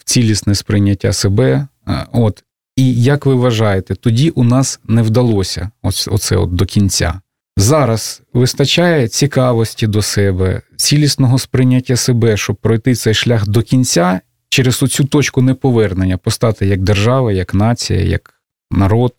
в 0.00 0.04
цілісне 0.04 0.54
сприйняття 0.54 1.12
себе. 1.12 1.66
Е, 1.88 2.06
от. 2.12 2.44
І 2.76 3.02
як 3.02 3.26
ви 3.26 3.34
вважаєте, 3.34 3.94
тоді 3.94 4.30
у 4.30 4.44
нас 4.44 4.80
не 4.88 5.02
вдалося 5.02 5.70
оце 5.82 6.36
от 6.36 6.54
до 6.54 6.66
кінця. 6.66 7.20
Зараз 7.56 8.22
вистачає 8.32 9.08
цікавості 9.08 9.86
до 9.86 10.02
себе, 10.02 10.62
цілісного 10.76 11.38
сприйняття 11.38 11.96
себе, 11.96 12.36
щоб 12.36 12.56
пройти 12.56 12.94
цей 12.94 13.14
шлях 13.14 13.48
до 13.48 13.62
кінця 13.62 14.20
через 14.48 14.82
оцю 14.82 15.04
точку 15.04 15.42
неповернення, 15.42 16.16
постати 16.16 16.66
як 16.66 16.82
держава, 16.82 17.32
як 17.32 17.54
нація, 17.54 18.00
як 18.00 18.34
народ. 18.70 19.12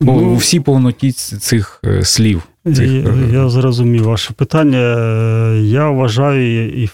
Бо 0.00 0.12
ну, 0.12 0.30
у 0.30 0.36
всій 0.36 0.60
повноті 0.60 1.12
цих 1.12 1.80
е, 1.84 2.04
слів. 2.04 2.42
Цих... 2.64 2.90
Я, 2.90 3.10
е, 3.10 3.30
я 3.32 3.48
зрозумів 3.48 4.04
ваше 4.04 4.32
питання. 4.32 4.78
Я 5.54 5.90
вважаю, 5.90 6.82
і 6.82 6.90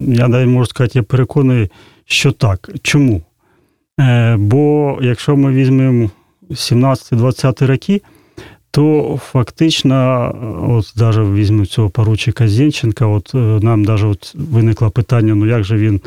я 0.00 0.28
навіть 0.28 0.48
можу 0.48 0.66
сказати, 0.66 0.98
я 0.98 1.02
переконаний, 1.02 1.70
що 2.04 2.32
так. 2.32 2.70
Чому? 2.82 3.22
Е, 4.00 4.36
бо 4.36 4.98
якщо 5.02 5.36
ми 5.36 5.52
візьмемо 5.52 6.10
17-20 6.50 7.66
роки 7.66 8.02
то 8.76 9.18
фактично, 9.22 10.34
от 10.68 10.92
даже 10.96 11.24
візьмемо 11.24 11.66
цього 11.66 11.90
поручика 11.90 12.48
Зінченка, 12.48 13.06
от 13.06 13.32
е, 13.34 13.38
нам 13.38 13.84
даже 13.84 14.06
от 14.06 14.34
виникло 14.34 14.90
питання: 14.90 15.34
ну 15.34 15.46
як 15.46 15.64
же 15.64 15.76
він, 15.76 16.00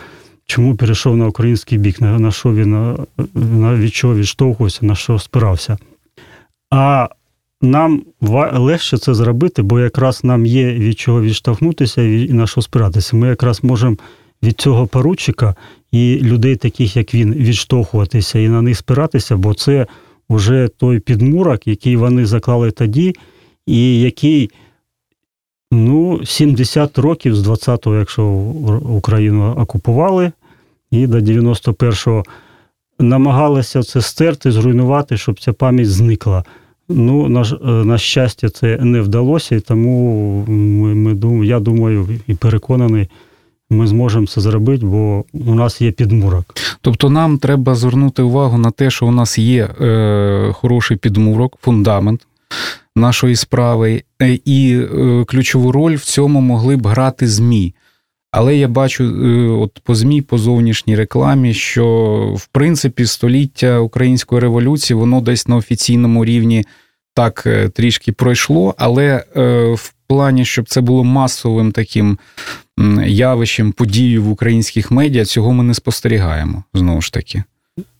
чому 0.45 0.75
перейшов 0.75 1.17
на 1.17 1.27
український 1.27 1.77
бік, 1.77 2.01
на, 2.01 2.19
на 2.19 2.31
що 2.31 2.53
він 2.53 2.73
е, 2.75 2.95
на, 3.33 3.75
від 3.75 3.93
чого 3.93 4.15
відштовхувався, 4.15 4.85
на 4.85 4.95
що 4.95 5.19
спирався. 5.19 5.77
А 6.71 7.07
нам 7.61 8.03
легше 8.53 8.97
це 8.97 9.13
зробити, 9.13 9.61
бо 9.61 9.79
якраз 9.79 10.23
нам 10.23 10.45
є 10.45 10.73
від 10.73 10.99
чого 10.99 11.21
відштовхнутися 11.21 12.01
і 12.01 12.33
на 12.33 12.47
що 12.47 12.61
спиратися. 12.61 13.15
Ми 13.15 13.27
якраз 13.27 13.63
можемо 13.63 13.97
від 14.43 14.61
цього 14.61 14.87
поручика 14.87 15.55
і 15.91 16.19
людей, 16.21 16.55
таких 16.55 16.95
як 16.95 17.13
він, 17.13 17.33
відштовхуватися 17.33 18.39
і 18.39 18.49
на 18.49 18.61
них 18.61 18.77
спиратися, 18.77 19.37
бо 19.37 19.53
це 19.53 19.87
вже 20.29 20.67
той 20.77 20.99
підмурок, 20.99 21.67
який 21.67 21.95
вони 21.95 22.25
заклали 22.25 22.71
тоді, 22.71 23.15
і 23.65 23.99
який 23.99 24.49
ну, 25.71 26.25
70 26.25 26.97
років 26.97 27.35
з 27.35 27.47
20-го, 27.47 27.95
якщо 27.95 28.25
Україну 28.89 29.53
окупували, 29.57 30.31
і 30.91 31.07
до 31.07 31.17
91-го 31.17 32.23
намагалися 32.99 33.83
це 33.83 34.01
стерти, 34.01 34.51
зруйнувати, 34.51 35.17
щоб 35.17 35.39
ця 35.39 35.53
пам'ять 35.53 35.89
зникла. 35.89 36.43
Ну, 36.89 37.29
на 37.29 37.43
на 37.83 37.97
щастя, 37.97 38.49
це 38.49 38.77
не 38.77 39.01
вдалося, 39.01 39.55
і 39.55 39.59
тому 39.59 40.45
ми, 40.47 40.95
ми, 40.95 41.47
я 41.47 41.59
думаю 41.59 42.07
і 42.27 42.33
переконаний 42.33 43.07
ми 43.69 43.87
зможемо 43.87 44.27
це 44.27 44.41
зробити, 44.41 44.85
бо 44.85 45.25
у 45.33 45.55
нас 45.55 45.81
є 45.81 45.91
підмурок. 45.91 46.55
Тобто 46.81 47.09
нам 47.09 47.37
треба 47.37 47.75
звернути 47.75 48.21
увагу 48.21 48.57
на 48.57 48.71
те, 48.71 48.89
що 48.89 49.05
у 49.05 49.11
нас 49.11 49.37
є 49.37 49.63
е, 49.63 50.51
хороший 50.53 50.97
підмурок, 50.97 51.57
фундамент 51.61 52.25
нашої 52.95 53.35
справи, 53.35 54.03
е, 54.21 54.39
і 54.45 54.79
е, 54.79 55.25
ключову 55.27 55.71
роль 55.71 55.95
в 55.95 56.03
цьому 56.03 56.41
могли 56.41 56.77
б 56.77 56.87
грати 56.87 57.27
ЗМІ. 57.27 57.73
Але 58.31 58.55
я 58.57 58.67
бачу 58.67 59.03
е, 59.03 59.47
от 59.47 59.79
по 59.83 59.95
ЗМІ, 59.95 60.21
по 60.21 60.37
зовнішній 60.37 60.95
рекламі, 60.95 61.53
що 61.53 61.85
в 62.37 62.47
принципі 62.47 63.05
століття 63.05 63.79
української 63.79 64.41
революції 64.41 64.97
воно 64.97 65.21
десь 65.21 65.47
на 65.47 65.55
офіційному 65.55 66.25
рівні 66.25 66.65
так 67.19 67.43
е, 67.45 67.69
трішки 67.69 68.11
пройшло, 68.11 68.75
але 68.77 69.23
е, 69.37 69.73
в 69.73 69.93
плані, 70.07 70.45
щоб 70.45 70.69
це 70.69 70.81
було 70.81 71.03
масовим 71.03 71.71
таким 71.71 72.17
явищем, 73.05 73.71
подією 73.71 74.23
в 74.23 74.31
українських 74.31 74.91
медіа, 74.91 75.25
цього 75.25 75.53
ми 75.53 75.63
не 75.63 75.73
спостерігаємо 75.73 76.63
знову 76.73 77.01
ж 77.01 77.13
таки. 77.13 77.43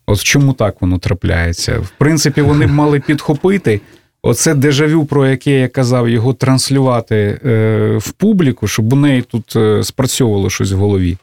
От 0.05 0.23
чому 0.23 0.53
так 0.53 0.81
воно 0.81 0.97
трапляється? 0.97 1.79
В 1.79 1.89
принципі, 1.97 2.41
вони 2.41 2.67
б 2.67 2.71
мали 2.71 2.99
підхопити. 2.99 3.81
Оце 4.21 4.55
дежавю, 4.55 5.05
про 5.05 5.27
яке 5.27 5.59
я 5.59 5.67
казав, 5.67 6.09
його 6.09 6.33
транслювати 6.33 7.39
е, 7.45 7.97
в 7.97 8.11
публіку, 8.11 8.67
щоб 8.67 8.93
у 8.93 8.95
неї 8.95 9.21
тут 9.21 9.55
е, 9.55 9.83
спрацьовувало 9.83 10.49
щось 10.49 10.71
в 10.71 10.77
голові. 10.77 11.17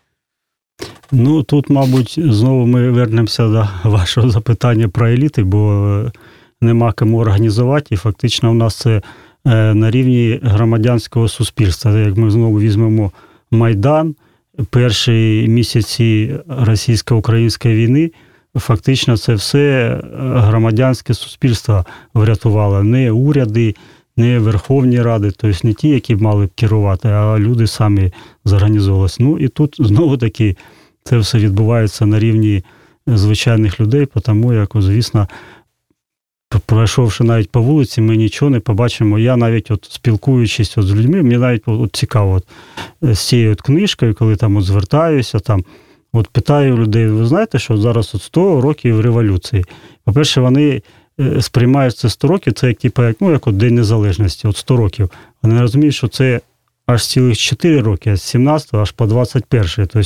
Ну 1.13 1.43
тут, 1.43 1.71
мабуть, 1.71 2.15
знову 2.19 2.67
ми 2.67 2.91
вернемося 2.91 3.49
до 3.49 3.69
вашого 3.85 4.31
запитання 4.31 4.89
про 4.89 5.09
еліти, 5.09 5.45
бо 5.45 6.13
нема 6.61 6.93
кому 6.93 7.19
організувати, 7.19 7.95
і 7.95 7.99
фактично 7.99 8.51
у 8.51 8.55
нас 8.55 8.77
це 8.77 9.03
е, 9.47 9.75
на 9.75 9.91
рівні 9.91 10.41
громадянського 10.43 11.29
суспільства. 11.29 11.99
Як 11.99 12.17
ми 12.17 12.31
знову 12.31 12.61
візьмемо 12.61 13.13
Майдан, 13.51 14.15
перші 14.71 15.47
місяці 15.49 16.35
російсько-української 16.49 17.75
війни. 17.75 18.11
Фактично, 18.57 19.17
це 19.17 19.35
все 19.35 20.01
громадянське 20.21 21.15
суспільство 21.15 21.85
врятувало. 22.15 22.83
Не 22.83 23.11
уряди, 23.11 23.75
не 24.17 24.39
Верховні 24.39 25.03
Ради, 25.03 25.31
тобто 25.31 25.69
не 25.69 25.75
ті, 25.75 25.89
які 25.89 26.17
мали 26.17 26.47
б 26.47 26.51
керувати, 26.55 27.09
а 27.09 27.39
люди 27.39 27.67
самі 27.67 28.13
зорганізовувалися. 28.45 29.17
Ну 29.21 29.39
і 29.39 29.49
тут 29.49 29.77
знову 29.79 30.17
таки 30.17 30.57
це 31.05 31.19
все 31.19 31.39
відбувається 31.39 32.07
на 32.07 32.19
рівні 32.19 32.65
звичайних 33.07 33.81
людей, 33.81 34.07
тому 34.23 34.53
як, 34.53 34.71
звісно, 34.75 35.29
пройшовши 36.67 37.25
навіть 37.25 37.51
по 37.51 37.63
вулиці, 37.63 38.01
ми 38.01 38.17
нічого 38.17 38.51
не 38.51 38.61
побачимо. 38.61 39.19
Я 39.19 39.37
навіть 39.37 39.71
от 39.71 39.85
спілкуючись 39.91 40.79
от 40.79 40.87
з 40.87 40.95
людьми, 40.95 41.23
мені 41.23 41.39
навіть 41.39 41.63
от 41.67 41.97
цікаво 41.97 42.33
от, 42.33 42.45
е, 43.05 43.15
з 43.15 43.19
цією 43.19 43.53
от 43.53 43.61
книжкою, 43.61 44.15
коли 44.15 44.37
там 44.37 44.57
от 44.57 44.65
звертаюся, 44.65 45.39
там, 45.39 45.65
от 46.13 46.29
питаю 46.29 46.77
людей, 46.77 47.07
ви 47.07 47.27
знаєте, 47.27 47.59
що 47.59 47.77
зараз 47.77 48.15
от 48.15 48.23
100 48.23 48.61
років 48.61 49.01
революції. 49.01 49.65
По-перше, 50.05 50.41
вони 50.41 50.83
е, 51.21 51.43
сприймають 51.43 51.97
це 51.97 52.11
100 52.11 52.29
років, 52.29 52.53
це 52.53 52.69
як 52.69 52.79
типу, 52.79 53.03
як, 53.03 53.17
ну, 53.21 53.31
як 53.31 53.47
от 53.47 53.57
День 53.57 53.75
Незалежності, 53.75 54.49
от 54.49 54.57
100 54.57 54.77
років. 54.77 55.11
Вони 55.43 55.61
розуміють, 55.61 55.95
що 55.95 56.09
це 56.09 56.41
аж 56.87 57.07
цілих 57.07 57.39
4 57.39 57.81
роки, 57.81 58.17
з 58.17 58.23
17 58.23 58.75
аж 58.75 58.91
по 58.91 59.07
21. 59.07 59.69
Тобто 59.77 60.01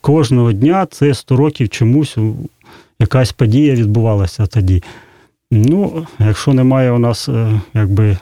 кожного 0.00 0.52
дня 0.52 0.86
це 0.90 1.14
100 1.14 1.36
років 1.36 1.68
чомусь 1.68 2.16
якась 2.98 3.32
подія 3.32 3.74
відбувалася 3.74 4.46
тоді. 4.46 4.82
Ну, 5.54 6.06
якщо 6.18 6.52
немає 6.52 6.90
у 6.90 6.98
нас, 6.98 7.28
е, 7.28 7.60
якби 7.74 8.18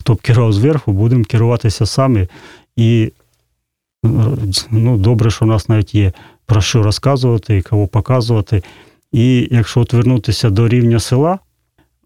хто 0.00 0.14
б 0.14 0.20
керував 0.20 0.52
зверху, 0.52 0.92
будемо 0.92 1.24
керуватися 1.24 1.86
самі. 1.86 2.28
І 2.76 3.12
ну, 4.70 4.98
добре, 4.98 5.30
що 5.30 5.44
у 5.44 5.48
нас 5.48 5.68
навіть 5.68 5.94
є 5.94 6.12
про 6.46 6.60
що 6.60 6.82
розказувати 6.82 7.56
і 7.56 7.62
кого 7.62 7.86
показувати. 7.86 8.62
І 9.12 9.48
якщо 9.50 9.80
от 9.80 9.92
вернутися 9.92 10.50
до 10.50 10.68
рівня 10.68 11.00
села, 11.00 11.38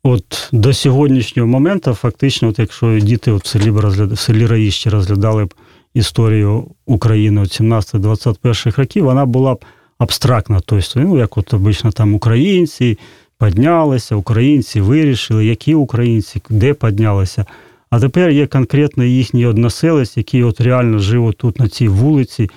от 0.03 0.49
до 0.53 0.75
сьогоднішнього 0.75 1.49
моменту, 1.49 1.95
фактично, 1.95 2.49
от 2.49 2.59
якщо 2.59 2.99
діти 2.99 3.33
от 3.33 3.45
в 3.45 3.47
селі 3.47 3.71
в 3.71 4.19
селі 4.19 4.47
Раїщі 4.47 4.91
розглядали 4.91 5.45
б 5.45 5.55
історію 5.95 6.67
України 6.87 7.41
17-21 7.41 8.77
років, 8.77 9.05
вона 9.05 9.27
була 9.27 9.55
б 9.55 9.65
абстрактна. 9.99 10.61
Тобто, 10.67 11.01
ну, 11.01 11.19
як 11.19 11.39
от 11.39 11.55
обично 11.55 11.93
там 11.93 12.15
українці 12.15 12.99
піднялися, 13.41 14.15
українці 14.15 14.81
вирішили, 14.81 15.47
які 15.47 15.75
українці, 15.75 16.43
де 16.51 16.75
піднялися. 16.75 17.45
А 17.91 18.01
тепер 18.01 18.31
є 18.31 18.47
конкретно 18.47 19.05
їхній 19.05 19.47
односелець, 19.47 20.17
який 20.17 20.43
от 20.43 20.61
реально 20.61 20.99
жив 20.99 21.35
тут 21.35 21.61
на 21.61 21.69
цій 21.69 21.89
вулиці. 21.89 22.51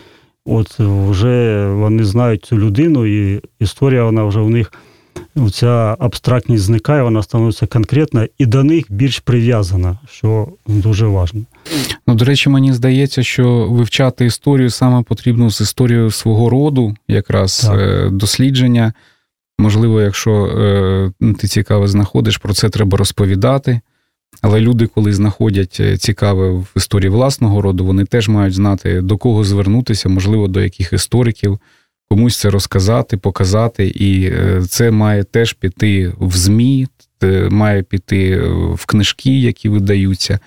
От 0.46 0.80
вже 0.80 1.68
вони 1.68 2.04
знають 2.04 2.46
цю 2.46 2.58
людину, 2.58 3.06
і 3.06 3.42
історія 3.60 4.04
вона 4.04 4.24
вже 4.24 4.40
у 4.40 4.50
них 4.50 4.74
ця 5.52 5.96
абстрактність 6.00 6.64
зникає, 6.64 7.04
вона 7.04 7.24
становиться 7.24 7.68
конкретна 7.68 8.28
і 8.38 8.46
до 8.46 8.64
них 8.64 8.86
більш 8.90 9.20
прив'язана, 9.20 10.00
що 10.12 10.48
дуже 10.68 11.06
важливо. 11.06 11.46
Ну, 12.08 12.16
до 12.16 12.26
речі, 12.26 12.50
мені 12.50 12.74
здається, 12.74 13.24
що 13.24 13.68
вивчати 13.70 14.26
історію 14.26 14.70
саме 14.70 15.04
потрібно 15.04 15.50
з 15.50 15.62
історією 15.62 16.12
свого 16.12 16.50
роду, 16.50 16.96
якраз 17.08 17.60
так. 17.60 17.80
Е, 17.80 18.10
дослідження. 18.10 18.94
Можливо, 19.64 20.02
якщо 20.02 20.46
е, 20.46 21.12
ти 21.34 21.48
цікаво 21.48 21.88
знаходиш, 21.88 22.38
про 22.38 22.54
це 22.54 22.70
треба 22.70 22.98
розповідати. 22.98 23.82
Але 24.42 24.60
люди, 24.60 24.88
коли 24.88 25.14
знаходять 25.14 25.78
е, 25.80 25.98
цікаве 25.98 26.50
в 26.50 26.68
історії 26.76 27.10
власного 27.10 27.62
роду, 27.62 27.86
вони 27.86 28.06
теж 28.06 28.30
мають 28.30 28.54
знати, 28.54 29.02
до 29.02 29.18
кого 29.18 29.44
звернутися, 29.44 30.10
можливо, 30.10 30.48
до 30.48 30.62
яких 30.62 30.94
істориків, 30.94 31.60
комусь 32.10 32.40
це 32.40 32.50
розказати, 32.50 33.18
показати. 33.18 33.88
І 33.88 34.26
е, 34.26 34.64
це 34.70 34.92
має 34.92 35.24
теж 35.24 35.54
піти 35.54 36.14
в 36.20 36.38
ЗМІ, 36.38 36.88
має 37.50 37.84
піти 37.84 38.40
в 38.74 38.86
книжки, 38.86 39.40
які 39.40 39.70
видаються. 39.70 40.40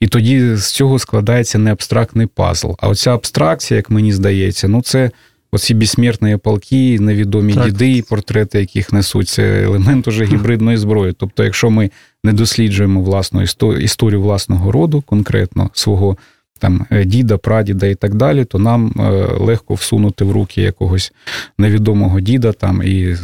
І 0.00 0.06
тоді 0.06 0.56
з 0.56 0.70
цього 0.70 0.98
складається 0.98 1.58
не 1.58 1.72
абстрактний 1.72 2.26
пазл. 2.26 2.70
А 2.78 2.88
оця 2.88 3.14
абстракція, 3.14 3.76
як 3.76 3.90
мені 3.90 4.12
здається, 4.12 4.68
ну 4.68 4.82
це. 4.82 5.10
Оці 5.52 5.74
безсмертні 5.74 6.36
полки, 6.36 7.00
невідомі 7.00 7.54
так. 7.54 7.72
діди, 7.72 8.02
портрети, 8.02 8.60
яких 8.60 8.92
несуть, 8.92 9.28
це 9.28 9.62
елемент 9.62 10.08
уже 10.08 10.24
гібридної 10.24 10.76
зброї. 10.76 11.12
Тобто, 11.12 11.44
якщо 11.44 11.70
ми 11.70 11.90
не 12.24 12.32
досліджуємо 12.32 13.02
власну 13.02 13.42
історію 13.78 14.22
власного 14.22 14.72
роду, 14.72 15.02
конкретно 15.06 15.70
свого 15.72 16.16
там 16.58 16.86
е, 16.90 17.04
діда, 17.04 17.36
прадіда 17.36 17.86
і 17.86 17.94
так 17.94 18.14
далі, 18.14 18.44
то 18.44 18.58
нам 18.58 18.92
е, 18.98 19.02
легко 19.40 19.74
всунути 19.74 20.24
в 20.24 20.32
руки 20.32 20.62
якогось 20.62 21.12
невідомого 21.58 22.20
діда 22.20 22.52
там 22.52 22.82
і 22.82 23.16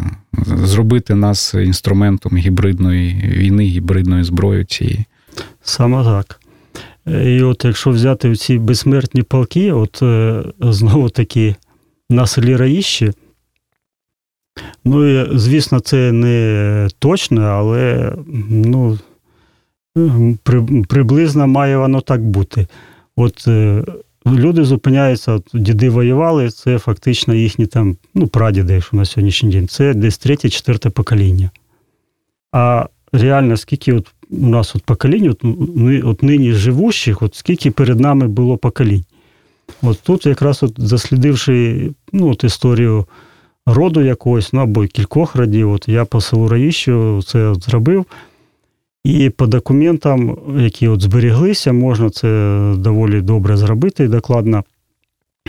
зробити 0.46 1.14
нас 1.14 1.54
інструментом 1.54 2.36
гібридної 2.36 3.32
війни, 3.36 3.64
гібридної 3.64 4.24
зброї 4.24 4.64
цієї. 4.64 5.04
Саме 5.62 6.04
так. 6.04 6.40
І 7.06 7.42
от 7.42 7.64
якщо 7.64 7.90
взяти 7.90 8.36
ці 8.36 8.58
безсмертні 8.58 9.22
полки, 9.22 9.72
от 9.72 10.02
е, 10.02 10.42
знову 10.60 11.08
таки 11.08 11.56
на 12.14 12.26
селі 12.26 12.56
Раїщі, 12.56 13.12
Ну, 14.84 15.20
і, 15.20 15.38
звісно, 15.38 15.80
це 15.80 16.12
не 16.12 16.88
точно, 16.98 17.42
але 17.42 18.12
ну, 18.48 18.98
при, 20.42 20.62
приблизно 20.88 21.46
має 21.46 21.76
воно 21.76 22.00
так 22.00 22.24
бути. 22.24 22.66
От 23.16 23.44
е, 23.48 23.84
люди 24.26 24.64
зупиняються, 24.64 25.32
от 25.32 25.50
діди 25.54 25.90
воювали, 25.90 26.50
це 26.50 26.78
фактично 26.78 27.34
їхні 27.34 27.66
там, 27.66 27.96
ну, 28.14 28.26
прадіди, 28.26 28.74
якщо 28.74 28.96
на 28.96 29.04
сьогоднішній 29.04 29.50
день, 29.50 29.68
це 29.68 29.94
десь 29.94 30.18
третє, 30.18 30.48
четверте 30.48 30.90
покоління. 30.90 31.50
А 32.52 32.86
реально, 33.12 33.56
скільки 33.56 33.92
от 33.92 34.14
у 34.30 34.46
нас 34.46 34.76
от 34.76 34.82
поколінь, 34.82 35.28
от, 35.28 35.44
от 36.04 36.22
нині 36.22 36.52
живущих, 36.52 37.22
от 37.22 37.34
скільки 37.34 37.70
перед 37.70 38.00
нами 38.00 38.28
було 38.28 38.56
поколінь. 38.56 39.04
От 39.82 40.00
тут 40.02 40.26
якраз 40.26 40.62
от 40.62 40.72
заслідивши 40.76 41.90
ну, 42.14 42.30
от 42.30 42.44
історію 42.44 43.04
роду 43.66 44.02
якогось, 44.02 44.52
ну 44.52 44.60
або 44.60 44.86
кількох 44.86 45.36
родів. 45.36 45.70
От 45.72 45.88
я 45.88 46.04
по 46.04 46.20
селу 46.20 46.48
Раїщу 46.48 47.22
це 47.26 47.54
зробив. 47.54 48.06
І 49.04 49.30
по 49.30 49.46
документам, 49.46 50.38
які 50.58 50.88
от 50.88 51.02
зберіглися, 51.02 51.72
можна 51.72 52.10
це 52.10 52.28
доволі 52.76 53.20
добре 53.20 53.56
зробити 53.56 54.04
і 54.04 54.08
докладно 54.08 54.64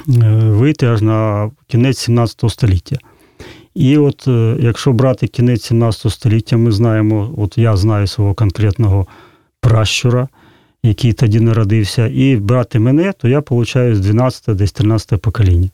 е, 0.10 0.14
вийти 0.40 0.86
аж 0.88 1.02
на 1.02 1.52
кінець 1.68 1.98
17 1.98 2.52
століття. 2.52 2.98
І 3.76 3.98
от 3.98 4.28
е, 4.28 4.58
якщо 4.60 4.94
брати 4.94 5.28
кінець 5.28 5.64
17 5.64 6.12
століття, 6.12 6.58
ми 6.58 6.72
знаємо, 6.72 7.34
от 7.38 7.58
я 7.58 7.78
знаю 7.78 8.08
свого 8.08 8.34
конкретного 8.34 9.08
пращура, 9.62 10.28
який 10.84 11.14
тоді 11.14 11.40
народився, 11.40 12.08
і 12.08 12.36
брати 12.36 12.80
мене, 12.80 13.14
то 13.18 13.28
я 13.28 13.42
з 13.96 14.00
12 14.00 14.56
десь 14.56 14.72
13 14.72 15.22
покоління. 15.22 15.70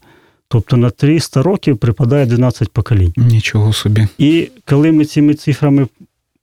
Тобто 0.52 0.78
на 0.78 0.90
300 0.90 1.42
років 1.42 1.78
припадає 1.78 2.26
12 2.26 2.72
поколінь. 2.72 3.14
Нічого 3.18 3.74
собі. 3.74 4.08
І 4.18 4.50
коли 4.66 4.92
ми 4.92 5.06
цими 5.06 5.34
цифрами 5.34 5.88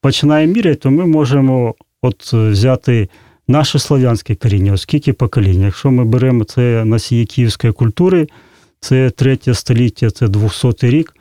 починаємо 0.00 0.52
міряти, 0.52 0.74
то 0.74 0.90
ми 0.90 1.06
можемо 1.06 1.74
от 2.02 2.32
взяти 2.32 3.08
наше 3.48 3.78
слов'янське 3.78 4.34
коріння, 4.34 4.72
оскільки 4.72 5.12
покоління. 5.12 5.66
Якщо 5.66 5.90
ми 5.90 6.04
беремо 6.04 6.44
це 6.44 6.84
носії 6.84 7.26
київської 7.26 7.72
культури, 7.72 8.26
це 8.80 9.10
третє 9.10 9.54
століття, 9.54 10.10
це 10.10 10.28
200 10.28 10.72
рік, 10.82 11.14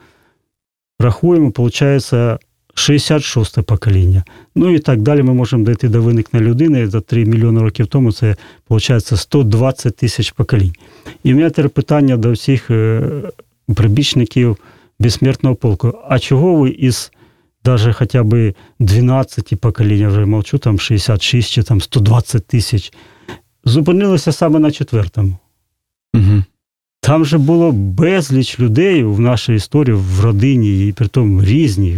рахуємо, 0.98 1.52
виходить 1.56 2.38
66 2.78 3.62
покоління. 3.62 4.24
Ну 4.54 4.74
і 4.74 4.78
так 4.78 5.02
далі 5.02 5.22
ми 5.22 5.34
можемо 5.34 5.64
дійти 5.64 5.88
до 5.88 6.02
виникнення 6.02 6.46
людини 6.46 6.86
за 6.86 7.00
3 7.00 7.24
мільйони 7.24 7.60
років 7.60 7.86
тому, 7.86 8.12
це 8.12 8.36
виходить 8.68 9.06
120 9.06 9.96
тисяч 9.96 10.30
поколінь. 10.30 10.72
І 11.24 11.32
в 11.32 11.36
мене 11.36 11.50
тепер 11.50 11.70
питання 11.70 12.16
до 12.16 12.32
всіх 12.32 12.70
е, 12.70 13.02
прибічників 13.74 14.56
безсмертного 14.98 15.56
полку. 15.56 15.98
А 16.08 16.18
чого 16.18 16.54
ви 16.54 16.70
із 16.70 17.12
навіть 17.64 17.96
хоча 17.96 18.22
б 18.22 18.54
12 18.78 19.60
поколінь, 19.60 19.98
я 19.98 20.08
вже 20.08 20.26
мовчу, 20.26 20.58
там 20.58 20.78
66 20.78 21.50
чи 21.50 21.62
там 21.62 21.80
120 21.80 22.46
тисяч, 22.46 22.92
зупинилися 23.64 24.32
саме 24.32 24.58
на 24.58 24.70
четвертому? 24.70 25.36
Угу. 26.14 26.42
Там 27.00 27.24
же 27.24 27.38
було 27.38 27.72
безліч 27.72 28.60
людей 28.60 29.04
в 29.04 29.20
нашій 29.20 29.54
історії, 29.54 29.96
в 29.96 30.20
родині, 30.20 30.88
і 30.88 30.92
при 30.92 31.08
тому 31.08 31.44
різні. 31.44 31.96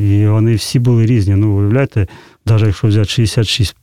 І 0.00 0.26
вони 0.26 0.54
всі 0.54 0.78
були 0.78 1.06
різні. 1.06 1.34
Ну, 1.34 1.58
уявляєте, 1.58 2.06
навіть 2.46 2.66
якщо 2.66 2.88
взяти 2.88 3.08
66 3.08 3.76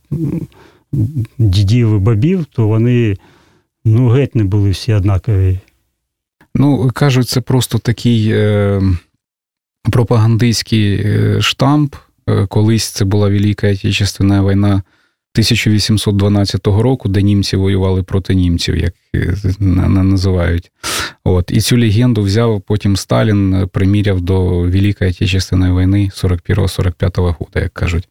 дідів 1.38 1.96
і 1.96 1.98
бабів, 1.98 2.44
то 2.44 2.68
вони 2.68 3.16
ну, 3.84 4.08
геть 4.08 4.34
не 4.34 4.44
були 4.44 4.70
всі 4.70 4.92
однакові. 4.92 5.58
Ну, 6.54 6.90
кажуть, 6.94 7.28
це 7.28 7.40
просто 7.40 7.78
такий 7.78 8.30
е, 8.30 8.82
пропагандистський 9.90 10.94
е, 10.94 11.40
штамп. 11.40 11.94
Е, 12.28 12.46
колись 12.46 12.84
це 12.84 13.04
була 13.04 13.28
Велика 13.28 13.72
Отечественна 13.72 14.42
війна 14.42 14.72
1812 14.72 16.66
року, 16.66 17.08
де 17.08 17.22
німці 17.22 17.56
воювали 17.56 18.02
проти 18.02 18.34
німців, 18.34 18.76
як 18.76 18.94
називають. 19.90 20.70
От. 21.24 21.50
І 21.50 21.60
цю 21.60 21.78
легенду 21.78 22.22
взяв 22.22 22.60
потім 22.60 22.96
Сталін, 22.96 23.68
приміряв 23.72 24.20
до 24.20 24.58
Великої 24.60 25.10
Отечественної 25.10 25.72
війни 25.72 26.10
41-45 26.14 27.16
року, 27.16 27.48
як 27.54 27.74
кажуть. 27.74 28.08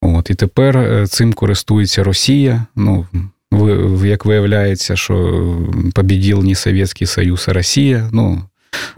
От. 0.00 0.30
І 0.30 0.34
тепер 0.34 0.78
е, 0.78 1.06
цим 1.06 1.32
користується 1.32 2.04
Росія. 2.04 2.66
Ну, 2.76 3.06
як 4.04 4.24
виявляється, 4.24 4.96
що 4.96 5.44
победил 5.94 6.44
не 6.44 6.54
Совєтський 6.54 7.06
Союз, 7.06 7.46
а 7.48 7.52
Росія. 7.52 8.10
Ну, 8.12 8.42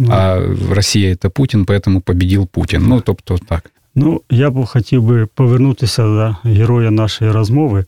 а 0.09 0.40
Росія 0.70 1.16
це 1.16 1.29
Путін, 1.29 1.64
поэтому 1.64 2.01
победил 2.01 2.46
Путін. 2.46 2.85
Ну, 2.88 3.01
тобто 3.01 3.38
так. 3.48 3.70
Ну, 3.94 4.22
я 4.31 4.51
б 4.51 4.66
хотів 4.66 5.03
би 5.03 5.27
повернутися 5.27 6.03
до 6.03 6.51
героя 6.51 6.90
нашої 6.90 7.31
розмови. 7.31 7.85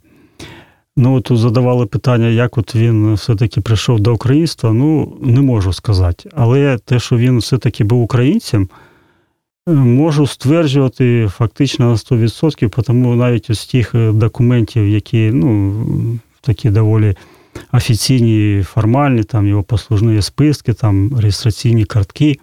Ну, 0.97 1.21
тут 1.21 1.39
задавали 1.39 1.87
питання, 1.87 2.27
як 2.27 2.59
от 2.59 2.75
він 2.75 3.15
все-таки 3.15 3.61
прийшов 3.61 4.01
до 4.01 4.15
українства. 4.15 4.73
Ну, 4.73 5.17
не 5.21 5.41
можу 5.41 5.73
сказати. 5.73 6.31
Але 6.35 6.79
те, 6.79 6.99
що 6.99 7.17
він 7.17 7.39
все-таки 7.39 7.85
був 7.85 8.03
українцем, 8.03 8.69
е, 9.69 9.73
можу 9.73 10.27
стверджувати 10.27 11.29
фактично 11.37 11.89
на 11.91 11.97
100%, 11.97 12.83
тому 12.83 13.15
навіть 13.15 13.55
з 13.55 13.67
тих 13.67 13.95
е, 13.95 14.13
документів, 14.13 14.89
які 14.89 15.31
ну, 15.35 15.75
такі 16.41 16.71
доволі 16.71 17.15
офіційні, 17.73 18.63
формальні, 18.63 19.23
там 19.23 19.47
його 19.47 19.63
послужні 19.63 20.23
списки, 20.23 20.73
там 20.73 21.19
реєстраційні 21.19 21.85
картки. 21.85 22.39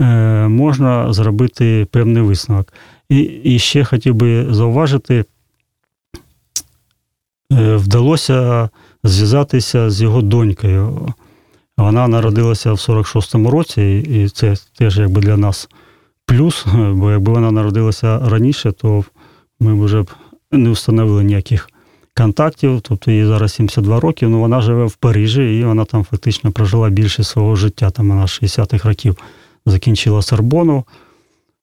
Е, 0.00 0.48
можна 0.48 1.12
зробити 1.12 1.86
певний 1.90 2.22
висновок. 2.22 2.72
І 3.08 3.18
і 3.20 3.58
ще 3.58 3.84
хотів 3.84 4.14
би 4.14 4.54
зауважити, 4.54 5.24
вдалося 7.50 8.68
зв'язатися 9.04 9.90
з 9.90 10.02
його 10.02 10.22
донькою. 10.22 11.14
Вона 11.76 12.08
народилася 12.08 12.72
в 12.72 12.76
46-му 12.76 13.50
році, 13.50 14.06
і 14.08 14.28
це 14.28 14.54
теж 14.78 14.98
якби 14.98 15.20
для 15.20 15.36
нас 15.36 15.68
плюс, 16.26 16.66
бо 16.92 17.10
якби 17.10 17.32
вона 17.32 17.50
народилася 17.50 18.18
раніше, 18.18 18.72
то 18.72 19.04
ми 19.60 19.74
б 19.74 19.84
вже 19.84 20.04
не 20.52 20.70
встановили 20.70 21.24
ніяких 21.24 21.68
контактів. 22.16 22.80
Тобто 22.80 23.10
їй 23.10 23.24
зараз 23.24 23.52
72 23.52 24.00
роки, 24.00 24.26
але 24.26 24.34
ну, 24.34 24.40
вона 24.40 24.60
живе 24.60 24.84
в 24.84 24.94
Парижі, 24.94 25.58
і 25.58 25.64
вона 25.64 25.84
там 25.84 26.04
фактично 26.04 26.52
прожила 26.52 26.88
більше 26.90 27.24
свого 27.24 27.56
життя. 27.56 27.90
Там 27.90 28.08
вона 28.08 28.22
60-х 28.22 28.88
років 28.88 29.16
закінчила 29.66 30.22
Сорбону, 30.22 30.84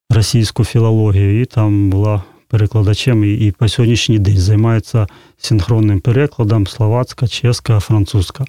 російську 0.09 0.65
філологію, 0.65 1.41
і 1.41 1.45
там 1.45 1.89
була 1.89 2.23
перекладачем 2.47 3.23
і, 3.23 3.34
і 3.34 3.51
по 3.51 3.67
сьогоднішній 3.67 4.19
день 4.19 4.38
займається 4.38 5.08
синхронним 5.38 5.99
перекладом 5.99 6.67
словацька, 6.67 7.27
чеська, 7.27 7.79
французька. 7.79 8.45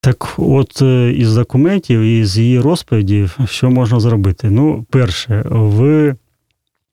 Так, 0.00 0.34
от 0.36 0.82
е, 0.82 1.12
із 1.12 1.34
документів 1.34 2.00
і 2.00 2.24
з 2.24 2.38
її 2.38 2.60
розповідів, 2.60 3.38
що 3.46 3.70
можна 3.70 4.00
зробити? 4.00 4.50
Ну, 4.50 4.86
перше, 4.90 5.44
в 5.50 6.14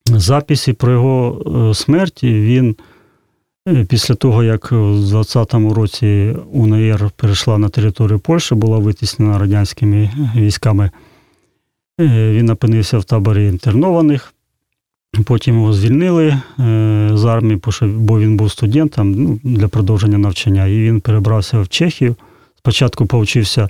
записі 0.06 0.74
про 0.74 0.92
його 0.92 1.44
е, 1.72 1.74
смерть 1.74 2.24
він 2.24 2.76
е, 3.68 3.86
після 3.86 4.16
того, 4.16 4.44
як 4.44 4.72
в 4.72 4.76
20-му 4.76 5.74
році 5.74 6.36
УНР 6.52 7.12
перейшла 7.16 7.58
на 7.58 7.70
територію 7.70 8.20
Польщі, 8.20 8.56
була 8.56 8.78
витіснена 8.78 9.40
радянськими 9.40 10.12
військами, 10.36 10.92
він 12.00 12.50
опинився 12.50 12.98
в 12.98 13.04
таборі 13.04 13.48
інтернованих. 13.48 14.35
Потім 15.24 15.56
його 15.56 15.74
звільнили 15.74 16.42
з 17.14 17.26
армії, 17.26 17.62
бо 17.82 18.20
він 18.20 18.38
був 18.38 18.52
студентом 18.52 19.12
ну, 19.12 19.40
для 19.44 19.68
продовження 19.68 20.18
навчання, 20.18 20.68
і 20.68 20.84
він 20.84 21.02
перебрався 21.02 21.62
в 21.62 21.68
Чехію. 21.68 22.16
Спочатку 22.58 23.06
повчився 23.06 23.70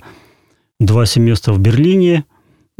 два 0.80 1.06
семестри 1.06 1.54
в 1.54 1.58
Берліні, 1.58 2.22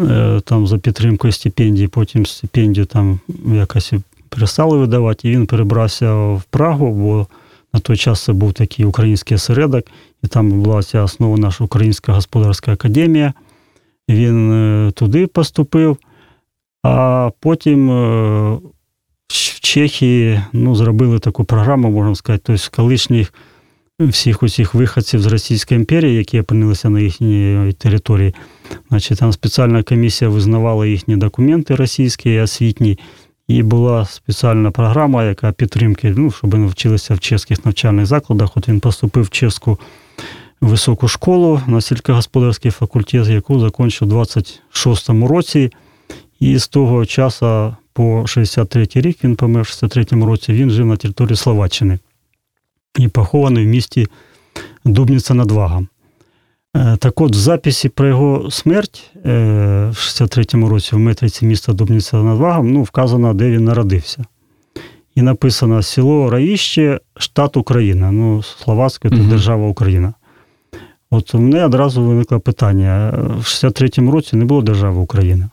е, 0.00 0.40
там 0.44 0.66
за 0.66 0.78
підтримкою 0.78 1.32
стипендії, 1.32 1.88
потім 1.88 2.26
стипендію 2.26 2.86
там 2.86 3.20
якось 3.54 3.92
перестали 4.28 4.78
видавати, 4.78 5.28
і 5.28 5.32
він 5.32 5.46
перебрався 5.46 6.14
в 6.14 6.42
Прагу, 6.50 6.92
бо 6.92 7.26
на 7.74 7.80
той 7.80 7.96
час 7.96 8.24
це 8.24 8.32
був 8.32 8.52
такий 8.52 8.84
український 8.84 9.34
осередок, 9.34 9.84
і 10.22 10.26
там 10.26 10.50
була 10.62 10.82
ця 10.82 11.02
основа 11.02 11.36
наша 11.36 11.64
Українська 11.64 12.12
господарська 12.12 12.72
академія. 12.72 13.32
Він 14.08 14.52
е, 14.52 14.90
туди 14.90 15.26
поступив, 15.26 15.96
а 16.82 17.30
потім 17.40 17.90
е, 17.90 18.58
в 19.28 19.60
Чехії 19.60 20.40
ну, 20.52 20.74
зробили 20.74 21.18
таку 21.18 21.44
програму, 21.44 21.90
можна 21.90 22.14
сказати, 22.14 22.42
тобто 22.46 22.76
колишніх 22.76 23.32
всіх 24.00 24.42
усіх 24.42 24.74
виходців 24.74 25.20
з 25.20 25.26
Російської 25.26 25.80
імперії, 25.80 26.16
які 26.16 26.40
опинилися 26.40 26.90
на 26.90 27.00
їхній 27.00 27.72
території. 27.78 28.34
Значить, 28.88 29.18
Там 29.18 29.32
спеціальна 29.32 29.82
комісія 29.82 30.30
визнавала 30.30 30.86
їхні 30.86 31.16
документи 31.16 31.74
російські 31.74 32.30
і 32.30 32.40
освітні, 32.40 32.98
і 33.48 33.62
була 33.62 34.04
спеціальна 34.04 34.70
програма, 34.70 35.24
яка 35.24 35.52
підтримки, 35.52 36.14
ну, 36.16 36.30
щоб 36.30 36.50
вони 36.50 36.66
вчилися 36.66 37.14
в 37.14 37.20
чеських 37.20 37.64
навчальних 37.64 38.06
закладах. 38.06 38.56
От 38.56 38.68
він 38.68 38.80
поступив 38.80 39.24
в 39.24 39.30
чеську 39.30 39.78
високу 40.60 41.08
школу 41.08 41.60
на 41.66 41.80
сільськогосподарський 41.80 42.70
факультет, 42.70 43.28
яку 43.28 43.60
закінчив 43.60 44.08
у 44.08 44.12
26-му 44.12 45.28
році. 45.28 45.70
І 46.40 46.58
з 46.58 46.68
того 46.68 47.06
часу 47.06 47.76
по 47.92 48.26
63 48.26 48.88
й 48.94 49.00
рік 49.00 49.24
він 49.24 49.36
помер 49.36 49.62
в 49.62 49.66
63-му 49.66 50.26
році, 50.26 50.52
він 50.52 50.70
жив 50.70 50.86
на 50.86 50.96
території 50.96 51.36
Словаччини 51.36 51.98
і 52.98 53.08
похований 53.08 53.64
в 53.64 53.68
місті 53.68 54.06
Дубніця 54.84 55.34
над 55.34 55.50
Вагом. 55.50 55.88
Е, 56.76 56.96
так 56.96 57.20
от, 57.20 57.32
в 57.32 57.38
записі 57.38 57.88
про 57.88 58.08
його 58.08 58.50
смерть 58.50 59.10
е, 59.16 59.20
в 59.86 59.94
63-му 59.94 60.68
році 60.68 60.96
в 60.96 60.98
метриці 60.98 61.46
міста 61.46 61.72
Дубніця 61.72 62.16
над 62.16 62.38
Вагом 62.38 62.72
ну, 62.72 62.82
вказано, 62.82 63.34
де 63.34 63.50
він 63.50 63.64
народився. 63.64 64.24
І 65.14 65.22
написано 65.22 65.82
село 65.82 66.30
Раїще, 66.30 67.00
штат 67.16 67.56
Україна. 67.56 68.12
Ну, 68.12 68.42
словацькою 68.42 69.14
це 69.14 69.20
угу. 69.20 69.30
держава 69.30 69.68
Україна. 69.68 70.14
От 71.10 71.34
у 71.34 71.38
мене 71.38 71.64
одразу 71.64 72.02
виникло 72.02 72.40
питання: 72.40 73.14
в 73.38 73.42
63-му 73.42 74.10
році 74.10 74.36
не 74.36 74.44
було 74.44 74.62
держави 74.62 75.00
Україна 75.00 75.50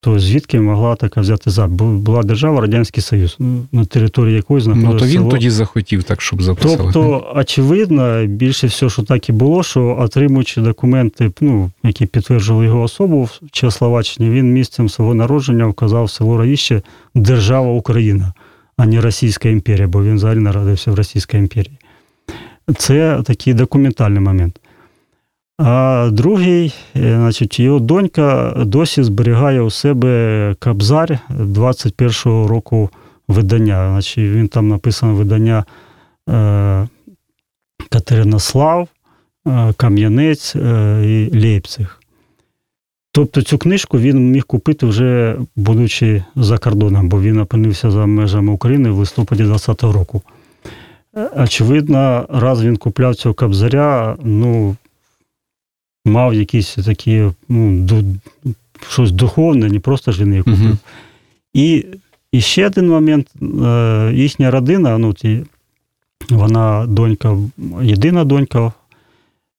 то 0.00 0.18
звідки 0.18 0.60
могла 0.60 0.96
така 0.96 1.20
взяти 1.20 1.50
за 1.50 1.66
була 1.66 2.22
держава 2.22 2.60
Радянський 2.60 3.02
Союз, 3.02 3.36
на 3.72 3.84
території 3.84 4.36
якої 4.36 4.60
знаходилося 4.60 4.94
Ну, 4.94 5.00
то 5.00 5.06
він 5.06 5.20
село. 5.20 5.30
тоді 5.30 5.50
захотів, 5.50 6.02
так 6.02 6.22
щоб 6.22 6.42
записали. 6.42 6.76
Тобто, 6.76 7.32
очевидно, 7.34 8.26
більше 8.26 8.66
всього, 8.66 8.90
що 8.90 9.02
так 9.02 9.28
і 9.28 9.32
було, 9.32 9.62
що 9.62 9.96
отримуючи 10.00 10.60
документи, 10.60 11.30
ну, 11.40 11.70
які 11.82 12.06
підтверджували 12.06 12.66
його 12.66 12.82
особу 12.82 13.22
в 13.22 13.40
Чехословаччині, 13.52 14.30
він 14.30 14.52
місцем 14.52 14.88
свого 14.88 15.14
народження 15.14 15.66
вказав 15.66 16.10
село 16.10 16.38
Раїще 16.38 16.82
Держава 17.14 17.72
Україна, 17.72 18.32
а 18.76 18.86
не 18.86 19.00
Російська 19.00 19.48
імперія, 19.48 19.88
бо 19.88 20.04
він 20.04 20.14
взагалі 20.14 20.38
народився 20.38 20.90
в 20.90 20.94
Російській 20.94 21.36
імперії. 21.36 21.78
Це 22.78 23.22
такий 23.26 23.54
документальний 23.54 24.20
момент. 24.20 24.60
А 25.58 26.08
другий, 26.12 26.74
е, 26.96 27.16
значить, 27.16 27.60
його 27.60 27.78
донька 27.78 28.54
досі 28.66 29.02
зберігає 29.02 29.60
у 29.60 29.70
себе 29.70 30.54
Кабзар 30.58 31.18
21-го 31.30 32.48
року 32.48 32.90
видання. 33.28 33.88
Значить, 33.90 34.18
Він 34.18 34.48
там 34.48 34.68
написано 34.68 35.14
видання 35.14 35.64
е, 36.28 36.88
Катеринослав, 37.90 38.88
е, 39.46 39.72
Кам'янець 39.76 40.54
і 41.04 41.30
Лейпциг. 41.34 42.00
Тобто 43.12 43.42
цю 43.42 43.58
книжку 43.58 43.98
він 43.98 44.30
міг 44.30 44.44
купити 44.44 44.86
вже 44.86 45.36
будучи 45.56 46.24
за 46.36 46.58
кордоном, 46.58 47.08
бо 47.08 47.20
він 47.20 47.38
опинився 47.38 47.90
за 47.90 48.06
межами 48.06 48.52
України 48.52 48.90
в 48.90 48.98
листопаді 48.98 49.44
20-го 49.44 49.92
року. 49.92 50.22
Очевидно, 51.36 52.26
раз 52.28 52.64
він 52.64 52.76
купляв 52.76 53.14
цього 53.14 53.34
кабзаря, 53.34 54.16
ну, 54.24 54.76
мав 56.08 56.34
якісь 56.34 56.74
такі, 56.74 57.24
ну, 57.48 57.86
щось 58.88 59.10
духовне, 59.10 59.68
не 59.68 59.80
просто 59.80 60.12
ж 60.12 60.22
він 60.22 60.30
її 60.30 60.42
купив. 60.42 60.78
І 61.54 61.86
і 62.32 62.40
ще 62.40 62.66
один 62.66 62.88
момент: 62.88 63.26
е, 63.64 64.12
їхня 64.14 64.50
родина, 64.50 64.98
ну, 64.98 65.12
ті, 65.12 65.44
вона 66.30 66.86
донька, 66.86 67.38
єдина 67.82 68.24
донька 68.24 68.72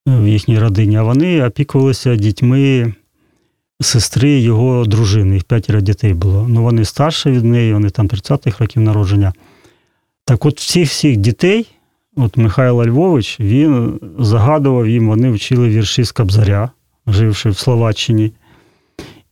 в 0.05 0.27
їхній 0.27 0.59
родині, 0.59 0.95
а 0.95 1.03
вони 1.03 1.45
опікувалися 1.45 2.15
дітьми 2.15 2.93
сестри 3.81 4.39
його 4.39 4.85
дружини. 4.85 5.33
Їх 5.33 5.43
п'ятеро 5.43 5.81
дітей 5.81 6.13
було. 6.13 6.47
Ну, 6.49 6.63
вони 6.63 6.85
старші 6.85 7.31
від 7.31 7.45
неї, 7.45 7.73
вони 7.73 7.89
там 7.89 8.07
30-х 8.07 8.59
років 8.59 8.81
народження. 8.81 9.33
Так 10.25 10.45
от 10.45 10.59
всіх 10.59 10.89
всіх 10.89 11.17
дітей 11.17 11.67
От 12.21 12.37
Михайло 12.37 12.85
Львович 12.85 13.39
він 13.39 13.99
загадував 14.19 14.87
їм, 14.87 15.07
вони 15.07 15.31
вчили 15.31 15.69
вірші 15.69 16.03
з 16.03 16.11
Кабзаря, 16.11 16.69
живши 17.07 17.49
в 17.49 17.57
Словаччині. 17.57 18.31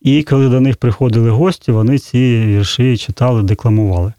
І 0.02 0.24
коли 0.24 0.50
до 0.50 0.62
них 0.62 0.78
приходили 0.78 1.30
гості, 1.30 1.72
вони 1.72 2.00
ці 2.00 2.46
вірші 2.46 2.98
читали, 2.98 3.44
декламували. 3.44 4.14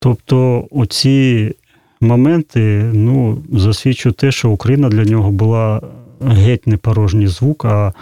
Тобто, 0.00 0.66
оці 0.70 1.54
моменти 2.00 2.90
ну, 2.92 3.42
засвідчують 3.52 4.16
те, 4.16 4.32
що 4.32 4.50
Україна 4.50 4.88
для 4.88 5.04
нього 5.04 5.30
була 5.30 5.80
геть 6.20 6.66
не 6.66 6.76
порожній 6.76 7.26
звук, 7.26 7.64
а 7.64 7.92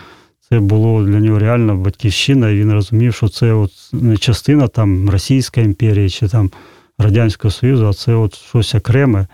це 0.49 0.61
було 0.61 1.05
для 1.05 1.21
нього 1.21 1.39
реально 1.39 1.77
батьківщина, 1.77 2.51
і 2.51 2.57
він 2.57 2.73
розумів, 2.73 3.15
що 3.15 3.29
це 3.29 3.53
от 3.53 3.73
не 3.93 4.17
частина 4.17 4.69
там 4.69 5.11
Російської 5.11 5.67
імперії 5.67 6.11
чи 6.11 6.29
там 6.29 6.51
Радянського 6.99 7.53
Союзу, 7.53 7.87
а 7.87 7.93
це 7.93 8.15
от 8.15 8.35
щось 8.35 8.75
окреме. 8.75 9.27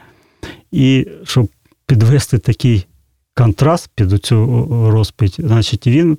І 0.72 1.08
щоб 1.24 1.48
підвести 1.86 2.38
такий 2.38 2.86
контраст 3.34 3.90
під 3.94 4.24
цю 4.24 4.66
розповідь, 4.90 5.36
значить, 5.38 5.86
він, 5.86 6.18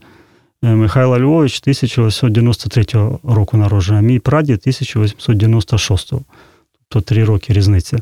е, 0.63 0.75
Михайло 0.75 1.19
Львович, 1.19 1.61
1893 1.61 3.19
року 3.23 3.57
народження, 3.57 3.99
а 3.99 4.01
мій 4.01 4.19
прадід 4.19 4.59
1896, 4.61 6.09
тобто 6.09 7.01
три 7.01 7.23
роки 7.23 7.53
різниця. 7.53 7.97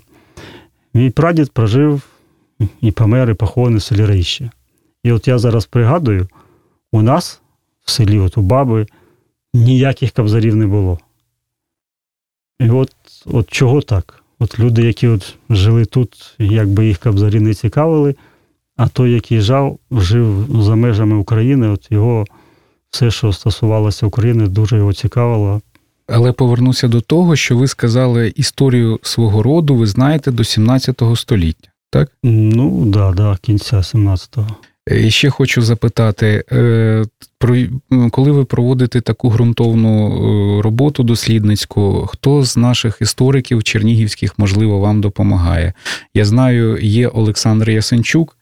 Мій 0.94 1.10
прадід 1.10 1.52
прожив 1.52 2.02
і 2.82 2.92
помер, 2.92 3.30
і 3.30 3.34
похований 3.34 3.80
в 3.80 3.82
селі 3.82 4.06
Раїще. 4.06 4.50
І 5.04 5.12
от 5.12 5.28
я 5.28 5.38
зараз 5.38 5.66
пригадую, 5.66 6.28
у 6.92 7.02
нас 7.02 7.42
в 7.86 7.92
селі, 7.92 8.20
от 8.20 8.38
у 8.38 8.42
баби, 8.42 8.88
ніяких 9.54 10.12
кабзарів 10.12 10.56
не 10.56 10.68
було. 10.68 11.00
І 12.60 12.70
от, 12.70 12.96
от 13.26 13.52
чого 13.52 13.82
так? 13.82 14.24
От 14.40 14.60
люди, 14.60 14.82
які 14.82 15.08
от 15.08 15.36
жили 15.50 15.86
тут, 15.86 16.36
якби 16.40 16.88
їх 16.88 16.98
кабзарі 16.98 17.40
не 17.40 17.54
цікавили, 17.54 18.16
а 18.78 18.88
той, 18.88 19.12
який 19.12 19.42
жав, 19.42 19.80
жив 19.92 20.48
за 20.62 20.76
межами 20.76 21.16
України, 21.16 21.68
от 21.68 21.92
його 21.92 22.26
все, 22.90 23.12
що 23.12 23.34
стосувалося 23.34 24.06
України, 24.06 24.48
дуже 24.48 24.78
його 24.78 24.94
цікавило. 24.94 25.62
Але 26.08 26.32
повернуся 26.32 26.88
до 26.88 27.02
того, 27.02 27.36
що 27.36 27.58
ви 27.58 27.68
сказали 27.68 28.34
історію 28.36 29.00
свого 29.04 29.44
роду, 29.44 29.76
ви 29.76 29.88
знаєте, 29.88 30.32
до 30.32 30.44
17 30.44 31.02
століття. 31.16 31.70
так? 31.90 32.12
Ну, 32.24 32.86
да, 32.86 33.12
да, 33.12 33.38
кінця 33.42 33.78
17-го. 33.78 34.48
І 34.92 35.10
ще 35.12 35.30
хочу 35.30 35.62
запитати, 35.62 36.44
коли 38.12 38.32
ви 38.32 38.46
проводите 38.46 39.02
таку 39.02 39.30
ґрунтовну 39.30 40.62
роботу 40.62 41.04
дослідницьку, 41.04 42.06
хто 42.12 42.44
з 42.44 42.58
наших 42.58 42.98
істориків 43.02 43.64
чернігівських, 43.64 44.40
можливо, 44.40 44.80
вам 44.80 45.02
допомагає? 45.02 45.74
Я 46.14 46.26
знаю, 46.26 46.78
є 46.82 47.08
Олександр 47.08 47.70
Ясенчук, 47.70 48.38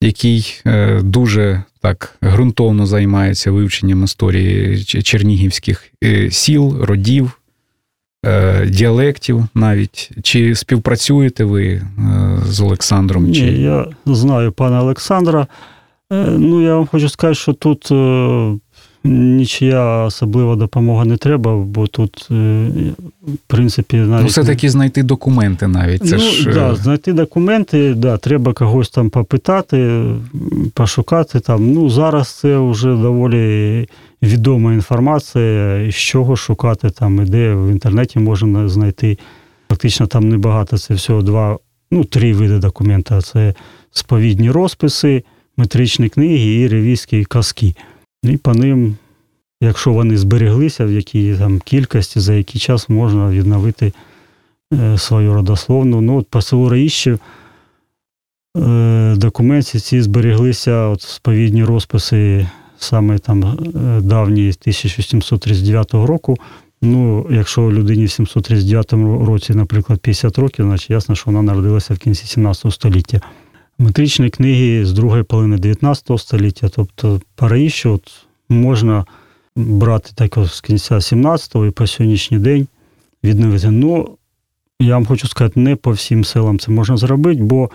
який 0.00 0.62
дуже 1.00 1.62
так 1.80 2.16
ґрунтовно 2.24 2.86
займається 2.86 3.50
вивченням 3.50 4.04
історії 4.04 4.84
чернігівських 4.84 5.92
сіл, 6.30 6.82
родів. 6.82 7.38
Діалектів 8.66 9.44
навіть 9.54 10.10
чи 10.22 10.54
співпрацюєте 10.54 11.44
ви 11.44 11.82
з 12.48 12.60
Олександром? 12.60 13.24
Ні. 13.24 13.62
Я 13.62 13.86
знаю 14.06 14.52
пана 14.52 14.82
Олександра. 14.82 15.46
Ну, 16.38 16.62
я 16.62 16.76
вам 16.76 16.86
хочу 16.86 17.08
сказати, 17.08 17.34
що 17.34 17.52
тут 17.52 17.92
нічия 19.04 20.04
особлива 20.04 20.56
допомога 20.56 21.04
не 21.04 21.16
треба, 21.16 21.56
бо 21.56 21.86
тут, 21.86 22.26
в 22.30 22.94
принципі, 23.46 23.96
навіть. 23.96 24.22
Ну, 24.22 24.28
все-таки 24.28 24.70
знайти 24.70 25.02
документи 25.02 25.66
навіть. 25.66 26.06
Це 26.08 26.16
ну, 26.16 26.22
ж... 26.22 26.50
да, 26.52 26.74
знайти 26.74 27.12
документи, 27.12 27.94
да, 27.94 28.16
треба 28.16 28.52
когось 28.52 28.90
там 28.90 29.10
попитати, 29.10 30.02
пошукати 30.74 31.40
там. 31.40 31.72
Ну, 31.72 31.90
зараз 31.90 32.38
це 32.38 32.58
вже 32.58 32.88
доволі 32.88 33.88
відома 34.22 34.72
інформація, 34.72 35.90
з 35.90 35.94
чого 35.94 36.36
шукати 36.36 36.90
там, 36.90 37.22
і 37.22 37.24
де 37.24 37.54
в 37.54 37.70
інтернеті 37.70 38.18
можна 38.18 38.68
знайти. 38.68 39.18
Фактично 39.68 40.06
там 40.06 40.28
небагато, 40.28 40.78
це 40.78 40.94
всього 40.94 41.22
два, 41.22 41.58
ну, 41.90 42.04
три 42.04 42.32
види 42.32 42.58
документа. 42.58 43.20
Це 43.20 43.54
сповідні 43.90 44.50
розписи, 44.50 45.24
метричні 45.56 46.08
книги 46.08 46.54
і 46.54 46.68
ревізські 46.68 47.24
казки. 47.24 47.74
І 48.22 48.36
по 48.36 48.54
ним, 48.54 48.96
якщо 49.60 49.92
вони 49.92 50.16
збереглися, 50.16 50.84
в 50.84 50.92
якій 50.92 51.36
там 51.36 51.58
кількості, 51.58 52.20
за 52.20 52.34
який 52.34 52.60
час 52.60 52.88
можна 52.88 53.30
відновити 53.30 53.92
е, 54.72 54.98
свою 54.98 55.34
родословну. 55.34 56.00
Ну, 56.00 56.16
от 56.16 56.28
по 56.28 56.42
селу 56.42 56.68
Раїщів 56.68 57.20
е, 58.56 59.14
документи 59.16 59.78
ці 59.78 60.02
збереглися, 60.02 60.86
от 60.86 61.02
сповідні 61.02 61.64
розписи 61.64 62.48
саме 62.78 63.18
там 63.18 63.44
е, 63.44 64.00
давні 64.00 64.48
1739 64.48 65.94
року. 65.94 66.38
Ну, 66.82 67.26
якщо 67.30 67.72
людині 67.72 68.04
в 68.04 68.10
739 68.10 68.92
році, 69.26 69.54
наприклад, 69.54 69.98
50 69.98 70.38
років, 70.38 70.64
значить 70.64 70.90
ясно, 70.90 71.14
що 71.14 71.24
вона 71.26 71.42
народилася 71.42 71.94
в 71.94 71.98
кінці 71.98 72.26
17 72.26 72.72
століття. 72.72 73.20
Метричні 73.78 74.30
книги 74.30 74.86
з 74.86 74.92
другої 74.92 75.22
половини 75.22 75.58
19 75.58 76.18
століття, 76.18 76.68
тобто 76.68 77.20
параї, 77.34 77.70
що 77.70 77.92
от 77.92 78.10
можна 78.48 79.04
брати 79.56 80.10
так 80.14 80.38
з 80.46 80.60
кінця 80.60 80.94
17-го 80.94 81.66
і 81.66 81.70
по 81.70 81.86
сьогоднішній 81.86 82.38
день 82.38 82.66
відновити. 83.24 83.70
Ну, 83.70 84.16
я 84.80 84.94
вам 84.94 85.06
хочу 85.06 85.28
сказати, 85.28 85.60
не 85.60 85.76
по 85.76 85.90
всім 85.90 86.24
селам 86.24 86.58
це 86.58 86.70
можна 86.70 86.96
зробити, 86.96 87.42
бо. 87.42 87.70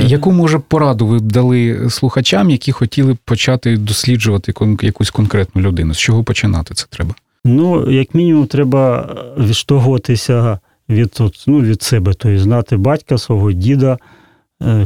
Яку 0.00 0.32
може 0.32 0.58
пораду 0.58 1.06
ви 1.06 1.18
б 1.18 1.32
дали 1.32 1.90
слухачам, 1.90 2.50
які 2.50 2.72
хотіли 2.72 3.12
б 3.12 3.16
почати 3.16 3.76
досліджувати 3.76 4.54
якусь 4.82 5.10
конкретну 5.10 5.62
людину? 5.62 5.94
З 5.94 5.98
чого 5.98 6.24
починати 6.24 6.74
це 6.74 6.86
треба? 6.90 7.14
Ну, 7.44 7.90
як 7.90 8.14
мінімум, 8.14 8.46
треба 8.46 9.16
відштовхуватися 9.38 10.58
від 10.88 11.18
ну, 11.46 11.60
від 11.60 11.82
себе, 11.82 12.12
тобто 12.14 12.38
знати 12.38 12.76
батька 12.76 13.18
свого 13.18 13.52
діда, 13.52 13.98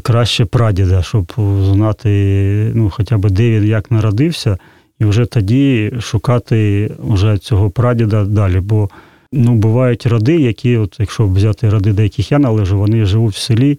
краще 0.03 0.45
прадіда, 0.45 1.03
щоб 1.03 1.33
знати 1.73 2.73
ну, 2.75 2.91
хоча 2.91 3.19
б 3.19 3.31
де 3.31 3.51
він 3.51 3.65
як 3.65 3.91
народився, 3.91 4.59
і 5.01 5.05
вже 5.05 5.25
тоді 5.25 5.93
шукати 6.01 6.91
вже 6.99 7.39
цього 7.39 7.71
прадіда 7.71 8.25
далі. 8.25 8.61
Бо 8.61 8.91
ну, 9.33 9.55
бувають 9.55 10.07
роди, 10.07 10.41
які, 10.41 10.77
от, 10.77 10.97
якщо 10.99 11.27
взяти 11.27 11.71
роди, 11.71 11.93
до 11.93 12.03
яких 12.03 12.33
я 12.33 12.39
належу, 12.39 12.79
вони 12.79 13.05
живуть 13.05 13.35
в 13.35 13.39
селі. 13.39 13.79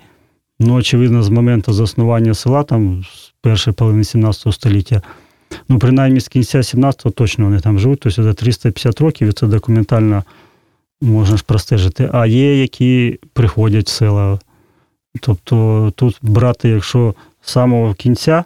Ну, 0.60 0.74
очевидно, 0.74 1.24
з 1.24 1.30
моменту 1.30 1.74
заснування 1.74 2.34
села, 2.34 2.64
там 2.64 3.04
з 3.04 3.34
першої 3.42 3.74
половини 3.74 4.04
17 4.04 4.54
століття, 4.54 5.02
ну, 5.70 5.80
принаймні 5.80 6.20
з 6.20 6.28
кінця 6.28 6.58
17-го 6.58 7.12
точно 7.12 7.46
вони 7.46 7.60
там 7.60 7.80
живуть, 7.80 8.00
тобто 8.00 8.24
за 8.24 8.34
350 8.34 9.02
років, 9.02 9.28
і 9.28 9.32
це 9.32 9.48
документально 9.48 10.24
можна 11.02 11.38
ж 11.38 11.44
простежити. 11.48 12.10
А 12.14 12.26
є, 12.26 12.62
які 12.62 13.20
приходять 13.34 13.88
в 13.88 13.92
села. 13.92 14.40
Тобто 15.20 15.92
тут 15.96 16.20
брати, 16.22 16.70
якщо 16.70 17.16
з 17.42 17.52
самого 17.52 17.94
кінця, 17.94 18.44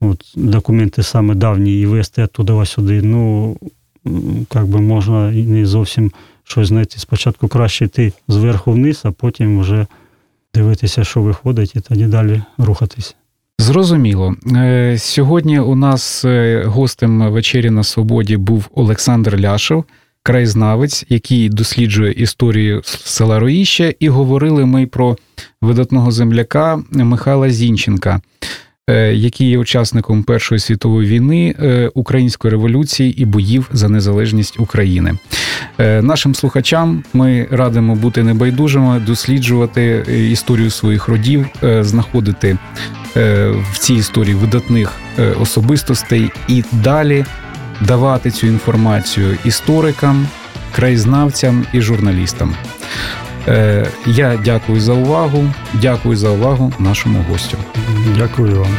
от, 0.00 0.32
документи 0.36 1.02
саме 1.02 1.34
давні 1.34 1.80
і 1.80 1.86
вести 1.86 2.22
оттуда 2.22 2.64
сюди, 2.64 3.02
ну, 3.02 3.56
як 4.54 4.66
би 4.66 4.80
можна 4.80 5.30
не 5.30 5.66
зовсім 5.66 6.12
щось 6.44 6.68
знайти. 6.68 6.98
Спочатку 6.98 7.48
краще 7.48 7.84
йти 7.84 8.12
зверху 8.28 8.72
вниз, 8.72 9.00
а 9.04 9.10
потім 9.10 9.60
вже 9.60 9.86
дивитися, 10.54 11.04
що 11.04 11.22
виходить, 11.22 11.76
і 11.76 11.80
тоді 11.80 12.06
далі 12.06 12.42
рухатись. 12.58 13.16
Зрозуміло. 13.58 14.34
Сьогодні 14.96 15.60
у 15.60 15.74
нас 15.74 16.24
гостем 16.64 17.32
вечері 17.32 17.70
на 17.70 17.84
свободі 17.84 18.36
був 18.36 18.68
Олександр 18.74 19.40
Ляшев, 19.40 19.84
краєзнавець, 20.22 21.04
який 21.08 21.48
досліджує 21.48 22.12
історію 22.12 22.82
села 22.84 23.38
Роїще, 23.38 23.94
і 24.00 24.08
говорили 24.08 24.66
ми 24.66 24.86
про 24.86 25.16
видатного 25.62 26.10
земляка 26.10 26.82
Михайла 26.90 27.50
Зінченка, 27.50 28.20
який 29.12 29.48
є 29.48 29.58
учасником 29.58 30.22
Першої 30.22 30.58
світової 30.58 31.08
війни, 31.08 31.54
української 31.94 32.50
революції 32.50 33.22
і 33.22 33.24
боїв 33.24 33.68
за 33.72 33.88
незалежність 33.88 34.60
України. 34.60 35.18
Нашим 35.78 36.34
слухачам 36.34 37.04
ми 37.14 37.46
радимо 37.50 37.94
бути 37.94 38.22
небайдужими, 38.22 39.00
досліджувати 39.00 40.04
історію 40.32 40.70
своїх 40.70 41.08
родів, 41.08 41.46
знаходити 41.80 42.58
в 43.72 43.78
цій 43.78 43.94
історії 43.94 44.34
видатних 44.34 44.92
особистостей 45.40 46.30
і 46.48 46.64
далі 46.72 47.24
давати 47.80 48.30
цю 48.30 48.46
інформацію 48.46 49.38
історикам, 49.44 50.26
краєзнавцям 50.76 51.66
і 51.72 51.80
журналістам. 51.80 52.54
Я 54.06 54.38
дякую 54.44 54.80
за 54.80 54.92
увагу. 54.92 55.54
Дякую 55.72 56.16
за 56.16 56.28
увагу 56.28 56.72
нашому 56.78 57.24
гостю. 57.30 57.56
Дякую 58.16 58.60
вам. 58.60 58.76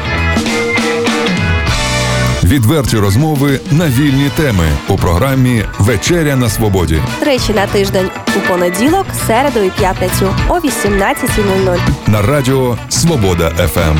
Відверті 2.44 2.98
розмови 2.98 3.60
на 3.72 3.88
вільні 3.88 4.30
теми 4.36 4.66
у 4.88 4.98
програмі 4.98 5.64
Вечеря 5.80 6.36
на 6.36 6.50
Свободі. 6.50 7.02
Тричі 7.20 7.54
на 7.54 7.68
тиждень 7.68 8.10
у 8.38 8.48
понеділок, 8.50 9.06
середу 9.28 9.60
і 9.60 9.70
п'ятницю 9.70 10.36
о 10.50 10.54
18.00 10.54 11.78
на 12.08 12.22
радіо 12.22 12.78
Свобода 12.90 13.50
ФМ. 13.50 13.98